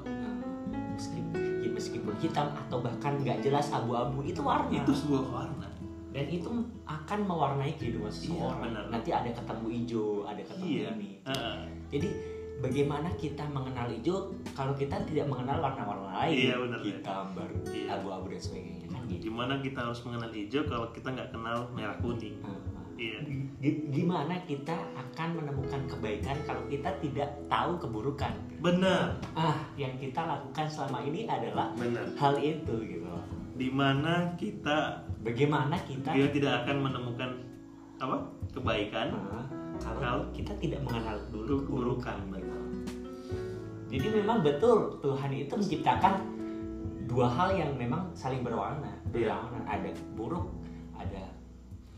Meskipun, 0.93 1.37
ya 1.61 1.69
meskipun 1.69 2.13
hitam 2.17 2.47
atau 2.49 2.77
bahkan 2.79 3.13
nggak 3.15 3.41
jelas 3.41 3.69
abu-abu 3.69 4.21
itu 4.21 4.41
warna 4.41 4.69
Itu 4.71 4.91
sebuah 4.91 5.25
warna. 5.27 5.67
dan 6.09 6.25
itu 6.27 6.45
akan 6.85 7.19
mewarnai 7.23 7.73
kehidupan 7.73 8.05
seseorang 8.07 8.61
benar. 8.63 8.85
nanti 8.87 9.09
ada 9.09 9.25
ketemu 9.27 9.65
hijau 9.73 10.05
ada 10.21 10.37
ketemu 10.39 10.65
Iya. 10.69 10.89
ini 10.93 11.09
Heeh. 11.23 11.57
jadi 11.89 12.07
bagaimana 12.59 13.09
kita 13.15 13.41
mengenal 13.47 13.89
hijau 13.89 14.29
kalau 14.53 14.73
kita 14.73 14.93
tidak 15.03 15.25
mengenal 15.25 15.57
warna-warna 15.59 16.13
lain 16.15 16.37
Iya, 16.37 16.55
benar, 16.55 16.79
ya. 16.79 16.85
hitam 16.93 17.25
baru 17.33 17.57
Iya. 17.65 17.87
abu-abu 17.97 18.25
dan 18.29 18.37
sebagainya 18.39 18.85
kan 18.87 19.01
gitu 19.09 19.21
Gimana 19.25 19.53
kita 19.57 19.79
harus 19.81 19.99
mengenal 20.03 20.29
hijau 20.31 20.61
kalau 20.63 20.87
kita 20.91 21.07
nggak 21.09 21.29
kenal 21.31 21.57
merah 21.71 21.97
kuning? 21.97 22.37
Nah, 22.39 22.61
Iya. 23.03 23.17
Gi- 23.59 23.83
gimana 23.89 24.35
kita 24.43 24.71
akan 24.93 25.29
menemukan 25.35 25.81
kebaikan 25.87 26.35
kalau 26.43 26.63
kita 26.65 26.87
tidak 26.99 27.29
tahu 27.45 27.75
keburukan 27.77 28.31
Benar, 28.59 29.19
ah 29.33 29.59
yang 29.75 29.91
kita 29.97 30.23
lakukan 30.23 30.63
selama 30.65 31.03
ini 31.03 31.27
adalah 31.27 31.71
benar. 31.73 32.07
hal 32.13 32.35
itu 32.37 32.73
gitu. 32.81 33.07
Di 33.53 33.67
mana 33.67 34.31
kita 34.33 35.03
bagaimana 35.19 35.75
kita 35.81 36.11
dia 36.11 36.27
tidak 36.29 36.63
akan 36.63 36.77
menemukan 36.81 37.29
apa 37.97 38.17
kebaikan 38.51 39.07
Ah, 39.13 39.45
kalau 39.77 39.99
Kalau 39.99 40.21
kita 40.31 40.53
tidak 40.57 40.79
mengenal 40.81 41.17
dulu 41.27 41.55
keburukan. 41.61 42.17
gitu. 42.29 42.57
jadi 43.89 44.07
memang 44.15 44.41
betul 44.41 44.97
Tuhan 44.99 45.29
itu 45.29 45.53
menciptakan 45.53 46.13
dua 47.05 47.27
hal 47.27 47.53
yang 47.53 47.71
memang 47.75 48.09
saling 48.13 48.41
berwarna 48.41 48.89
Iya. 49.11 49.37
berwarna 49.37 49.59
ada 49.67 49.89
buruk 50.13 50.49
ada 50.93 51.29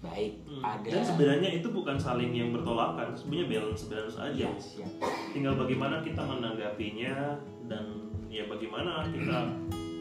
baik 0.06 0.46
Hmm. 0.46 0.64
ada 0.64 0.88
Dan 0.88 1.04
sebenarnya 1.04 1.50
itu 1.60 1.68
bukan 1.68 2.00
saling 2.00 2.32
yang 2.32 2.56
bertolakan, 2.56 3.12
sebenarnya 3.12 3.48
balance 3.60 3.84
balance 3.92 4.16
aja. 4.16 4.48
Iya, 4.48 4.52
siap. 4.56 4.90
Tinggal 5.36 5.54
bagaimana 5.60 6.00
kita 6.00 6.24
menanggapinya 6.24 7.36
dan 7.68 7.84
ya 8.32 8.48
bagaimana 8.48 9.04
kita 9.12 9.52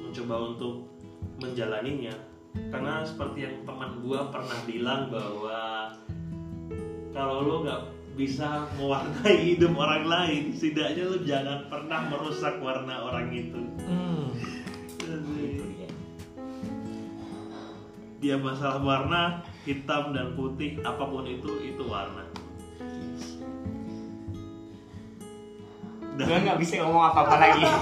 mencoba 0.07 0.35
untuk 0.55 0.75
menjalaninya. 1.43 2.15
Karena 2.71 3.03
seperti 3.03 3.51
yang 3.51 3.57
teman 3.67 3.99
gua 3.99 4.31
pernah 4.31 4.59
bilang 4.63 5.11
bahwa 5.11 5.91
kalau 7.11 7.43
lo 7.43 7.57
nggak 7.67 7.83
bisa 8.15 8.71
mewarnai 8.79 9.59
hidup 9.59 9.75
orang 9.75 10.07
lain, 10.07 10.55
setidaknya 10.55 11.03
lo 11.03 11.19
jangan 11.27 11.67
pernah 11.67 12.07
merusak 12.07 12.63
warna 12.63 13.11
orang 13.11 13.27
itu. 13.35 13.59
Hmm, 13.91 14.31
itu 15.03 15.19
dia. 15.75 15.91
Dia 18.23 18.37
masalah 18.39 18.79
warna 18.81 19.43
hitam 19.65 20.13
dan 20.13 20.37
putih, 20.37 20.81
apa 20.85 21.05
pun 21.09 21.25
itu 21.25 21.49
itu 21.65 21.83
warna. 21.89 22.25
Gue 26.15 26.39
nggak 26.47 26.61
bisa 26.63 26.79
ngomong 26.85 27.11
apa-apa 27.11 27.37
lagi. 27.43 27.65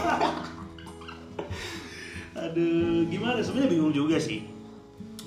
Aduh, 2.43 3.05
gimana? 3.13 3.45
Sebenarnya 3.45 3.71
bingung 3.71 3.93
juga 3.93 4.17
sih. 4.17 4.49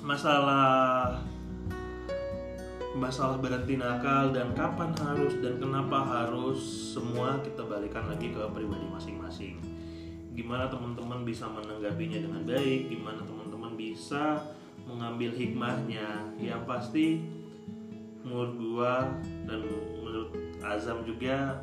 Masalah 0.02 1.22
masalah 2.96 3.36
berhenti 3.44 3.76
nakal 3.76 4.32
dan 4.32 4.56
kapan 4.56 4.96
harus 4.96 5.36
dan 5.44 5.60
kenapa 5.60 6.00
harus 6.00 6.64
semua 6.96 7.44
kita 7.44 7.68
balikan 7.68 8.08
lagi 8.08 8.32
ke 8.32 8.42
pribadi 8.56 8.88
masing-masing. 8.88 9.60
Gimana 10.32 10.72
teman-teman 10.72 11.28
bisa 11.28 11.46
menanggapinya 11.52 12.24
dengan 12.24 12.42
baik? 12.48 12.90
Gimana 12.90 13.22
teman-teman 13.24 13.76
bisa 13.76 14.40
mengambil 14.86 15.34
hikmahnya? 15.34 16.30
Yang 16.40 16.62
pasti 16.66 17.06
menurut 18.26 18.54
gua 18.58 18.94
dan 19.46 19.60
menurut 20.02 20.30
Azam 20.66 21.06
juga 21.06 21.62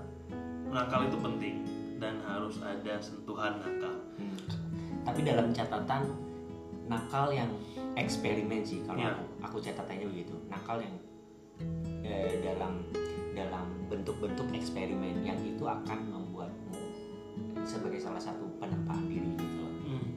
nakal 0.71 1.11
itu 1.11 1.19
penting 1.19 1.57
dan 1.99 2.19
harus 2.27 2.59
ada 2.63 2.99
sentuhan 3.03 3.59
nakal. 3.63 3.95
Hmm. 4.19 4.39
Tapi 5.03 5.21
dalam 5.27 5.51
catatan 5.51 6.03
nakal 6.87 7.31
yang 7.35 7.51
eksperimen 7.99 8.63
sih 8.63 8.83
kalau 8.87 8.99
Iya. 9.03 9.15
aku, 9.15 9.25
aku 9.43 9.57
catatannya 9.63 10.07
begitu. 10.11 10.35
Nakal 10.51 10.83
yang 10.83 10.95
eh, 12.03 12.43
dalam 12.43 12.83
dalam 13.33 13.67
bentuk-bentuk 13.89 14.49
eksperimen 14.53 15.25
yang 15.25 15.39
itu 15.41 15.65
akan 15.65 15.99
membuatmu 16.11 16.75
sebagai 17.63 18.03
salah 18.03 18.21
satu 18.21 18.45
penempaan 18.59 19.07
diri. 19.07 19.22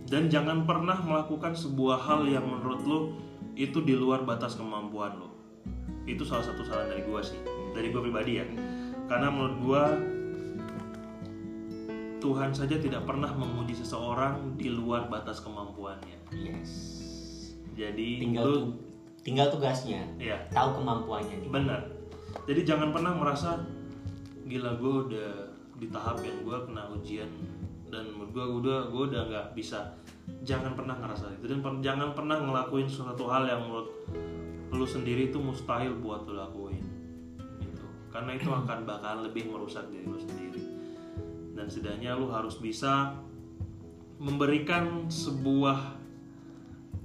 Dan 0.06 0.30
jangan 0.30 0.70
pernah 0.70 1.02
melakukan 1.02 1.58
sebuah 1.58 1.98
hal 2.06 2.30
yang 2.30 2.46
menurut 2.46 2.82
lo 2.86 3.00
itu 3.58 3.82
di 3.82 3.98
luar 3.98 4.22
batas 4.22 4.54
kemampuan 4.60 5.18
lo. 5.18 5.30
itu 6.06 6.22
salah 6.22 6.46
satu 6.46 6.62
saran 6.62 6.86
dari 6.94 7.02
gua 7.02 7.26
sih. 7.26 7.42
Dari 7.74 7.90
gua 7.90 8.06
pribadi 8.06 8.38
ya. 8.38 8.46
Karena 9.10 9.34
menurut 9.34 9.58
gua 9.66 9.84
Tuhan 12.22 12.54
saja 12.54 12.78
tidak 12.78 13.06
pernah 13.10 13.34
memuji 13.34 13.74
seseorang 13.74 14.54
di 14.54 14.70
luar 14.70 15.10
batas 15.10 15.42
kemampuannya. 15.42 16.18
Yes. 16.34 16.72
Jadi 17.74 18.22
tinggal 18.22 18.46
tu- 18.46 18.74
tinggal 19.26 19.50
tugasnya. 19.50 20.06
Ya 20.22 20.38
tahu 20.54 20.82
kemampuannya 20.82 21.42
nih. 21.42 21.50
Benar. 21.50 21.82
Jadi 22.46 22.62
jangan 22.66 22.94
pernah 22.94 23.14
merasa 23.18 23.66
gila 24.46 24.78
gue 24.78 24.94
udah 25.10 25.30
di 25.82 25.88
tahap 25.90 26.22
yang 26.22 26.38
gue 26.46 26.58
kena 26.70 26.84
ujian 26.94 27.30
dan 27.90 28.10
menurut 28.12 28.32
gue 28.34 28.46
udah 28.66 28.80
gue 28.90 29.04
udah 29.14 29.22
nggak 29.30 29.48
bisa 29.54 29.94
jangan 30.42 30.74
pernah 30.74 30.98
ngerasa 30.98 31.38
itu. 31.38 31.46
Dan 31.50 31.60
per- 31.62 31.82
jangan 31.82 32.18
pernah 32.18 32.38
ngelakuin 32.42 32.90
suatu 32.90 33.30
hal 33.30 33.46
yang 33.46 33.62
menurut 33.66 33.90
lu 34.76 34.84
sendiri 34.84 35.32
itu 35.32 35.40
mustahil 35.40 35.96
buat 36.02 36.26
lu 36.26 36.36
lakuin 36.36 36.84
gitu. 37.62 37.86
Karena 38.10 38.36
itu 38.36 38.50
akan 38.66 38.80
bakal 38.84 39.26
lebih 39.26 39.50
merusak 39.50 39.86
diri 39.94 40.06
lu 40.06 40.20
sendiri. 40.20 40.64
Dan 41.56 41.66
setidaknya 41.72 42.18
lu 42.18 42.28
harus 42.34 42.60
bisa 42.60 43.16
memberikan 44.20 45.08
sebuah 45.12 45.96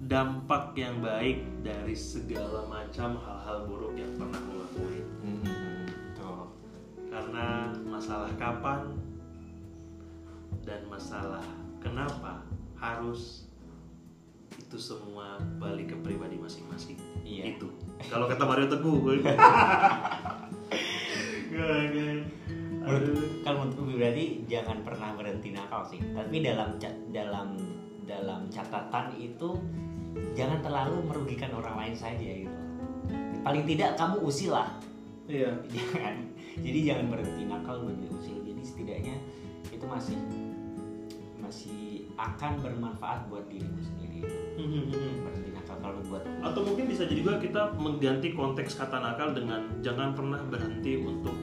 dampak 0.01 0.73
yang 0.81 0.99
baik 1.05 1.45
dari 1.61 1.93
segala 1.93 2.64
macam 2.66 3.21
hal-hal 3.21 3.69
buruk 3.69 3.95
yang 3.95 4.11
pernah 4.16 4.40
lu 4.49 4.55
lakuin. 4.64 5.07
Hmm, 5.21 5.87
tuh. 6.16 6.49
karena 7.11 7.75
masalah 7.85 8.31
kapan 8.38 9.00
dan 10.66 10.81
masalah 10.88 11.44
kenapa 11.81 12.44
harus 12.77 13.46
itu 14.59 14.77
semua 14.77 15.38
balik 15.59 15.94
ke 15.94 15.96
pribadi 16.03 16.37
masing-masing 16.38 16.99
Iya. 17.23 17.55
itu 17.57 17.68
kalau 18.11 18.27
kata 18.27 18.44
Mario 18.46 18.66
Teguh 18.66 18.99
Menurut, 22.81 23.44
kalau 23.44 23.68
menurutku 23.68 23.83
berarti 23.92 24.25
jangan 24.49 24.81
pernah 24.83 25.12
berhenti 25.14 25.53
nakal 25.53 25.85
sih. 25.85 26.01
Tapi 26.01 26.40
dalam 26.40 26.81
dalam 27.12 27.49
dalam 28.09 28.40
catatan 28.49 29.14
itu 29.20 29.55
jangan 30.35 30.59
terlalu 30.64 31.05
merugikan 31.05 31.53
orang 31.55 31.77
lain 31.77 31.94
saja 31.94 32.25
gitu. 32.25 32.57
Paling 33.44 33.64
tidak 33.68 33.94
kamu 34.01 34.16
usil 34.25 34.57
lah. 34.57 34.68
iya 35.31 35.53
Jangan. 35.77 36.16
Jadi 36.61 36.79
jangan 36.83 37.07
berhenti 37.12 37.42
nakal 37.46 37.77
berhenti 37.85 38.09
usil. 38.11 38.37
Jadi 38.42 38.62
setidaknya 38.64 39.16
itu 39.70 39.85
masih 39.87 40.18
masih 41.51 42.07
akan 42.15 42.63
bermanfaat 42.63 43.27
buat 43.27 43.43
dirimu 43.51 43.83
sendiri. 43.83 44.23
Berhenti 45.27 45.51
nakal 45.51 45.83
kalau 45.83 45.99
buat 46.07 46.23
atau 46.23 46.61
mungkin 46.63 46.87
bisa 46.87 47.11
jadi 47.11 47.27
juga 47.27 47.43
kita 47.43 47.75
mengganti 47.75 48.31
konteks 48.39 48.79
kata 48.79 49.03
nakal 49.03 49.35
dengan 49.35 49.67
jangan 49.83 50.15
pernah 50.15 50.39
berhenti 50.47 51.03
untuk 51.03 51.35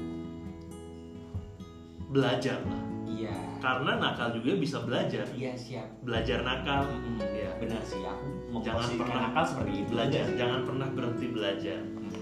belajar 2.08 2.64
lah. 2.64 2.82
Iya. 3.04 3.36
Karena 3.60 4.00
nakal 4.00 4.32
juga 4.32 4.56
bisa 4.56 4.80
belajar. 4.88 5.28
Iya 5.36 5.52
siap. 5.60 5.88
belajar 6.08 6.40
nakal. 6.48 6.88
Mm, 6.88 7.20
ya 7.28 7.52
Benar 7.60 7.84
sih. 7.84 8.00
Aku 8.00 8.64
Jangan 8.64 8.88
pernah 8.96 9.20
nakal 9.28 9.44
seperti 9.44 9.72
itu. 9.76 9.90
belajar. 9.92 10.24
Jangan 10.40 10.62
pernah 10.64 10.88
berhenti 10.96 11.28
belajar. 11.36 11.80
Hmm. 11.84 12.16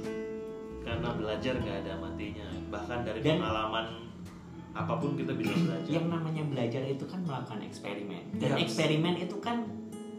karena 0.86 1.10
belajar 1.17 1.54
gak 1.65 1.78
ada 1.82 1.93
matinya. 1.98 2.45
Bahkan 2.69 3.00
dari 3.06 3.19
Dan- 3.26 3.41
pengalaman 3.41 3.86
apa 4.75 4.93
pun 4.99 5.15
kita 5.15 5.31
bisa 5.33 5.55
belajar 5.55 5.88
yang 5.89 6.05
namanya 6.07 6.43
belajar 6.43 6.83
itu 6.83 7.07
kan 7.07 7.23
melakukan 7.23 7.63
eksperimen 7.63 8.21
dan 8.35 8.49
Yes. 8.53 8.61
eksperimen 8.67 9.15
itu 9.17 9.39
kan 9.39 9.63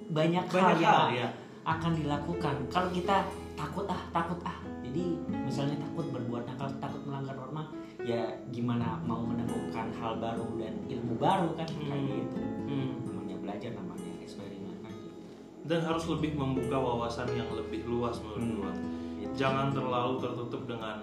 banyak, 0.09 0.49
banyak 0.49 0.81
hal 0.81 0.81
hal 0.81 1.13
yang 1.13 1.13
ya 1.15 1.29
akan 1.67 1.93
dilakukan 1.95 2.55
kalau 2.71 2.89
kita 2.89 3.27
takut 3.53 3.85
ah 3.87 4.01
takut 4.11 4.41
ah 4.43 4.57
jadi 4.81 5.03
misalnya 5.45 5.77
takut 5.77 6.09
berbuat 6.09 6.47
nakal 6.47 6.71
takut 6.79 7.03
melanggar 7.05 7.35
norma 7.35 7.69
ya 8.01 8.23
gimana 8.49 8.97
mau 9.03 9.21
menemukan 9.21 9.93
hal 9.93 10.17
baru 10.17 10.47
dan 10.57 10.73
ilmu 10.87 11.15
baru 11.17 11.53
kan 11.53 11.67
kayak 11.69 11.91
Hmm. 11.93 12.09
gitu 12.09 12.39
Hmm. 12.65 12.91
namanya 13.05 13.37
belajar 13.37 13.71
namanya 13.75 14.11
eksperimen 14.23 14.75
kan 14.81 14.93
gitu. 14.95 15.21
dan 15.67 15.81
harus 15.83 16.05
lebih 16.07 16.33
membuka 16.33 16.77
wawasan 16.79 17.29
yang 17.35 17.51
lebih 17.51 17.83
luas 17.85 18.17
menurut 18.23 18.41
Hmm. 18.41 18.57
gua 18.57 18.73
Gitu. 19.19 19.33
jangan 19.37 19.69
terlalu 19.69 20.15
tertutup 20.17 20.63
dengan 20.65 21.03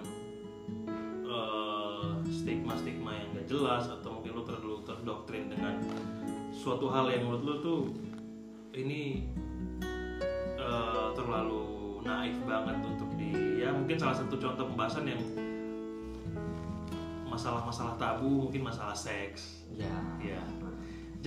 stigma-stigma 2.28 3.12
yang 3.14 3.28
gak 3.36 3.46
jelas 3.48 3.84
atau 3.88 4.20
mungkin 4.20 4.36
lu 4.36 4.42
terlalu 4.42 4.76
terdoktrin 4.84 5.48
dengan 5.52 5.80
suatu 6.54 6.88
hal 6.88 7.10
yang 7.10 7.26
menurut 7.28 7.42
lu 7.42 7.54
tuh 7.60 7.80
ini 8.74 9.28
eh, 10.58 11.08
terlalu 11.14 11.64
naif 12.04 12.36
banget 12.44 12.78
untuk 12.84 13.10
di 13.16 13.60
ya 13.64 13.72
mungkin 13.72 13.96
salah 13.96 14.16
satu 14.16 14.36
contoh 14.36 14.64
pembahasan 14.68 15.08
yang 15.08 15.22
masalah-masalah 17.34 17.98
tabu 17.98 18.46
mungkin 18.46 18.62
masalah 18.62 18.94
seks. 18.94 19.66
Ya. 19.74 19.90
Ya. 20.22 20.38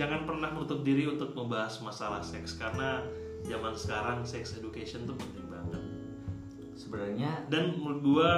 Jangan 0.00 0.24
pernah 0.24 0.48
menutup 0.56 0.80
diri 0.80 1.04
untuk 1.04 1.36
membahas 1.36 1.76
masalah 1.84 2.24
seks 2.24 2.56
karena 2.56 3.04
zaman 3.44 3.76
sekarang 3.76 4.24
sex 4.24 4.56
education 4.56 5.04
tuh 5.04 5.18
penting 5.20 5.46
banget. 5.52 5.82
Sebenarnya 6.78 7.44
dan 7.52 7.76
menurut 7.76 8.00
gua 8.00 8.30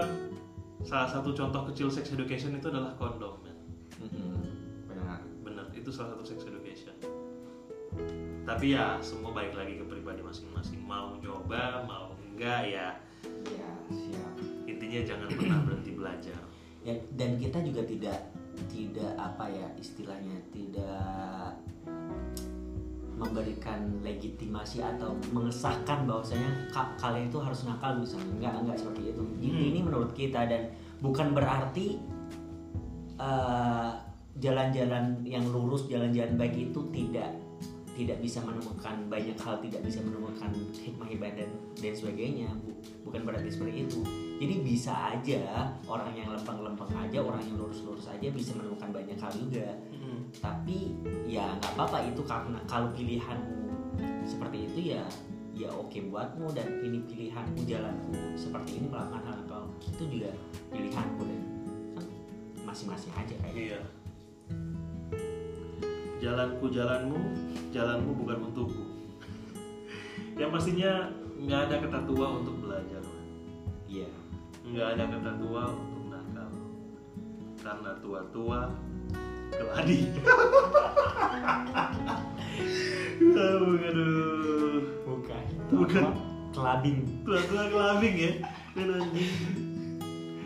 salah 0.84 1.08
satu 1.08 1.36
contoh 1.36 1.68
kecil 1.72 1.88
sex 1.92 2.12
education 2.12 2.56
itu 2.56 2.66
adalah 2.72 2.96
kondom 2.96 3.40
men. 3.44 3.56
mm-mm, 4.00 4.40
benar. 4.88 5.20
Bener 5.44 5.66
itu 5.76 5.92
salah 5.92 6.16
satu 6.16 6.24
sex 6.24 6.38
education. 6.48 6.94
Tapi 8.46 8.74
ya 8.74 8.98
semua 9.04 9.30
balik 9.30 9.54
lagi 9.54 9.78
ke 9.78 9.84
pribadi 9.84 10.24
masing-masing. 10.24 10.80
Mau 10.82 11.18
coba 11.20 11.84
mau 11.84 12.16
enggak 12.32 12.70
ya. 12.70 12.88
Ya 13.46 13.70
siap. 13.92 14.32
Intinya 14.66 15.00
jangan 15.04 15.28
pernah 15.30 15.58
berhenti 15.66 15.92
belajar. 15.94 16.40
Ya 16.80 16.96
dan 17.14 17.36
kita 17.36 17.60
juga 17.60 17.84
tidak 17.84 18.18
tidak 18.72 19.12
apa 19.20 19.46
ya 19.52 19.68
istilahnya 19.76 20.36
tidak 20.50 21.56
memberikan 23.20 24.00
legitimasi 24.00 24.80
atau 24.80 25.12
mengesahkan 25.36 26.08
bahwasanya 26.08 26.72
ka- 26.72 26.96
kalian 26.96 27.28
itu 27.28 27.36
harus 27.36 27.68
nakal 27.68 28.00
misalnya 28.00 28.32
enggak 28.40 28.54
enggak 28.64 28.76
seperti 28.80 29.02
itu 29.12 29.22
ini, 29.44 29.48
Hmm. 29.52 29.68
ini 29.68 29.80
menurut 29.84 30.10
kita 30.16 30.40
dan 30.48 30.72
bukan 31.04 31.36
berarti 31.36 32.00
eh, 33.20 33.90
jalan-jalan 34.40 35.20
yang 35.28 35.44
lurus 35.52 35.84
jalan-jalan 35.92 36.40
baik 36.40 36.56
itu 36.72 36.80
tidak 36.88 37.36
tidak 37.98 38.18
bisa 38.22 38.38
menemukan 38.40 38.96
banyak 39.10 39.36
hal 39.36 39.58
tidak 39.60 39.80
bisa 39.84 39.98
menemukan 40.00 40.50
hikmah-hikmah 40.72 41.32
dan 41.36 41.50
dan 41.76 41.92
sebagainya. 41.92 42.48
Bu- 42.64 42.78
bukan 43.10 43.26
berarti 43.28 43.50
seperti 43.50 43.84
itu. 43.90 44.00
Jadi 44.40 44.54
bisa 44.64 44.92
aja 45.12 45.68
orang 45.84 46.14
yang 46.16 46.32
lempeng-lempeng 46.32 46.88
aja 46.96 47.18
orang 47.20 47.42
yang 47.44 47.60
lurus-lurus 47.60 48.08
aja 48.08 48.28
bisa 48.32 48.56
menemukan 48.56 48.88
banyak 48.88 49.18
hal 49.20 49.32
juga. 49.34 49.68
Tapi 50.38 50.94
ya 51.26 51.58
nggak 51.58 51.72
apa-apa 51.76 52.06
itu 52.06 52.22
karena 52.24 52.58
kalau 52.70 52.88
pilihanmu 52.94 53.66
seperti 54.24 54.70
itu 54.70 54.94
ya 54.94 55.02
ya 55.52 55.68
oke 55.74 55.98
buatmu 56.08 56.54
dan 56.56 56.80
ini 56.80 57.04
pilihanku 57.04 57.66
jalanku 57.68 58.14
seperti 58.32 58.80
ini 58.80 58.86
melakukan 58.88 59.20
hal 59.28 59.36
apa 59.44 59.68
itu 59.82 60.04
juga 60.08 60.30
pilihanku 60.72 61.20
dan 61.26 61.40
kan 61.98 62.04
masing-masing 62.64 63.12
aja 63.12 63.34
kayak 63.44 63.52
gitu. 63.52 63.74
iya 63.74 63.80
jalanku 66.20 66.68
jalanmu 66.68 67.18
jalanmu 67.72 68.10
bukan 68.12 68.38
untukku. 68.52 68.84
Yang 70.36 70.50
pastinya 70.52 70.92
nggak 71.40 71.60
ada 71.68 71.76
kata 71.80 72.00
tua 72.04 72.26
untuk 72.36 72.60
belajar 72.60 73.02
iya. 73.88 74.08
Nggak 74.62 74.86
ada 74.94 75.04
kata 75.16 75.32
tua 75.40 75.62
untuk 75.72 76.02
nakal. 76.12 76.50
Karena 77.60 77.90
tua-tua 78.04 78.60
keladi. 79.50 80.00
Aduh 83.40 83.76
aduh 83.80 84.84
bukan. 85.08 85.44
Bukan. 85.72 86.04
kelabing. 86.50 86.98
Tua-tua 87.24 87.62
kelabing 87.72 88.14
ya? 88.20 88.32
Kan 88.76 88.88
anjing. 89.00 89.32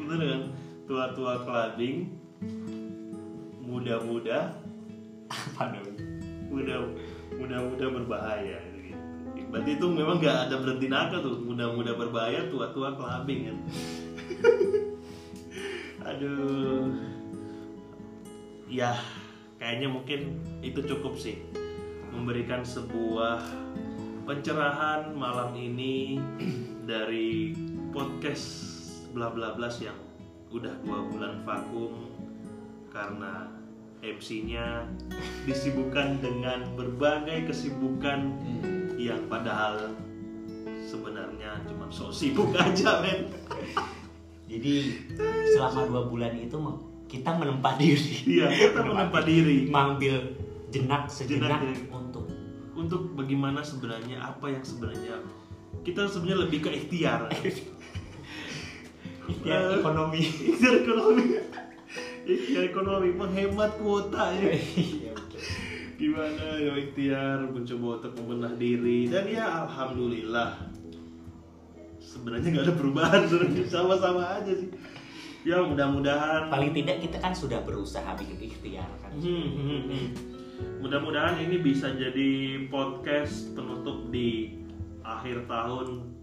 Bener 0.05 0.21
kan? 0.23 0.43
Tua-tua 0.85 1.33
kelabing 1.43 2.13
muda-muda 3.65 4.64
apa 5.55 5.71
dong 5.71 5.95
muda 6.51 6.83
muda-muda 7.39 7.87
berbahaya 7.95 8.59
gitu. 8.83 8.99
Berarti 9.55 9.71
itu 9.79 9.87
memang 9.87 10.19
nggak 10.19 10.51
ada 10.51 10.59
berhenti 10.59 10.91
nakal 10.91 11.23
tuh 11.23 11.39
muda-muda 11.47 11.95
berbahaya 11.95 12.51
tua-tua 12.51 12.99
kelabing 12.99 13.47
kan. 13.47 13.59
Aduh. 16.11 16.91
Ya, 18.67 18.99
kayaknya 19.63 19.95
mungkin 19.95 20.43
itu 20.59 20.83
cukup 20.83 21.15
sih 21.15 21.39
memberikan 22.11 22.67
sebuah 22.67 23.39
pencerahan 24.27 25.15
malam 25.15 25.55
ini 25.55 26.19
dari 26.91 27.55
podcast 27.95 28.51
bla 29.15 29.31
bla 29.31 29.55
blas 29.55 29.79
yang 29.79 29.95
udah 30.51 30.75
dua 30.83 31.07
bulan 31.15 31.47
vakum 31.47 32.11
karena 32.91 33.47
MC-nya 34.05 34.85
disibukkan 35.49 36.21
dengan 36.21 36.69
berbagai 36.77 37.49
kesibukan 37.49 38.37
yang 39.01 39.25
padahal 39.33 39.97
sebenarnya 40.85 41.65
cuma 41.65 41.89
sok 41.89 42.13
sibuk 42.13 42.53
aja 42.61 43.01
men. 43.01 43.33
Jadi 44.45 44.75
selama 45.57 45.89
dua 45.89 46.03
bulan 46.07 46.37
itu 46.37 46.57
kita 47.09 47.33
menempa 47.33 47.75
diri, 47.81 48.15
iya 48.29 48.53
kita 48.53 48.85
menempa 48.85 49.25
diri. 49.25 49.67
Mengambil 49.73 50.37
jenak 50.69 51.09
sejenak 51.09 51.59
Jenak, 51.59 51.63
jenak. 51.65 51.91
untuk 51.95 52.25
untuk 52.75 53.03
bagaimana 53.17 53.65
sebenarnya 53.65 54.21
apa 54.21 54.53
yang 54.53 54.65
sebenarnya 54.67 55.17
kita 55.83 56.07
sebenarnya 56.07 56.39
lebih 56.45 56.59
ke 56.69 56.71
ikhtiar. 56.71 57.29
Ikhtiar 59.25 59.81
ekonomi. 59.81 60.21
ikhtiar 60.53 60.85
ekonomi 60.85 61.25
ikhtiar 62.25 62.63
ekonomi 62.73 63.11
menghemat 63.13 63.77
kuota 63.79 64.33
ya. 64.37 64.53
Iya, 64.53 65.13
gimana 65.97 66.45
ya 66.59 66.73
ikhtiar 66.75 67.39
mencoba 67.49 68.01
untuk 68.01 68.13
membenah 68.21 68.55
diri. 68.57 69.09
Dan 69.09 69.25
ya 69.31 69.69
alhamdulillah. 69.69 70.73
Sebenarnya 72.01 72.49
nggak 72.51 72.65
ada 72.69 72.75
perubahan 72.77 73.23
sama-sama 73.69 74.41
aja 74.41 74.53
sih. 74.53 74.69
Ya 75.45 75.61
mudah-mudahan 75.61 76.49
Paling 76.49 76.73
tidak 76.73 77.05
kita 77.05 77.21
kan 77.21 77.37
sudah 77.37 77.61
berusaha 77.61 78.17
bikin 78.17 78.49
ikhtiar 78.49 78.89
kan. 79.05 79.13
Hmm, 79.13 79.49
hmm, 79.53 79.83
hmm. 79.93 80.09
mudah-mudahan 80.81 81.37
ini 81.45 81.61
bisa 81.61 81.93
jadi 81.93 82.65
podcast 82.73 83.53
penutup 83.53 84.09
di 84.09 84.57
akhir 85.05 85.45
tahun 85.45 86.14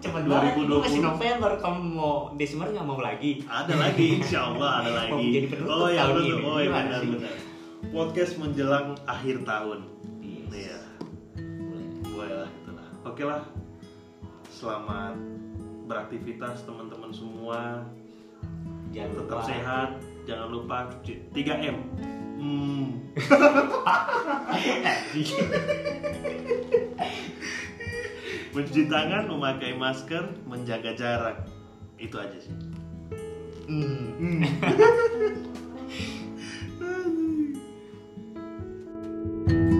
Banget, 0.00 0.56
ini 0.56 0.64
2020. 0.64 0.80
masih 0.80 1.00
November, 1.02 1.50
kamu 1.60 1.78
mau 1.92 2.32
Desember 2.32 2.66
nggak 2.68 2.82
mau 2.82 2.98
lagi? 2.98 3.44
ada 3.44 3.74
lagi 3.76 4.16
insya 4.16 4.48
Allah 4.48 4.80
ada 4.80 4.90
lagi 4.98 5.12
Mau 5.12 5.20
menjadi 5.20 5.46
penutup 5.46 5.70
oh 5.70 5.86
ya 5.86 6.02
tahun 6.02 6.16
ini. 6.16 6.32
oh 6.40 6.56
ya 6.56 6.64
Gimana 6.64 6.80
benar 6.80 7.00
benar 7.04 7.34
podcast 7.90 8.36
menjelang 8.36 8.92
akhir 9.04 9.36
tahun 9.42 9.78
Yes. 10.20 10.50
Iya. 10.50 10.78
Boleh. 12.06 12.34
lah 12.34 12.48
gitu 12.50 12.70
lah 12.72 12.88
oke 13.04 13.22
lah 13.22 13.42
selamat 14.50 15.14
beraktivitas 15.84 16.62
teman-teman 16.62 17.10
semua 17.10 17.82
Jangan 18.90 19.10
tetap 19.14 19.36
lupa. 19.36 19.46
sehat 19.46 19.90
jangan 20.22 20.48
lupa 20.48 20.76
cuci 20.96 21.12
3 21.30 21.66
m 21.66 21.76
hmm. 22.36 22.86
mencuci 28.50 28.90
tangan, 28.90 29.30
memakai 29.30 29.74
masker, 29.78 30.26
menjaga 30.46 30.92
jarak. 30.96 31.36
Itu 32.00 32.16
aja 32.18 32.38
sih. 32.38 32.54
Hmm. 33.70 34.18
Mm. 34.18 34.42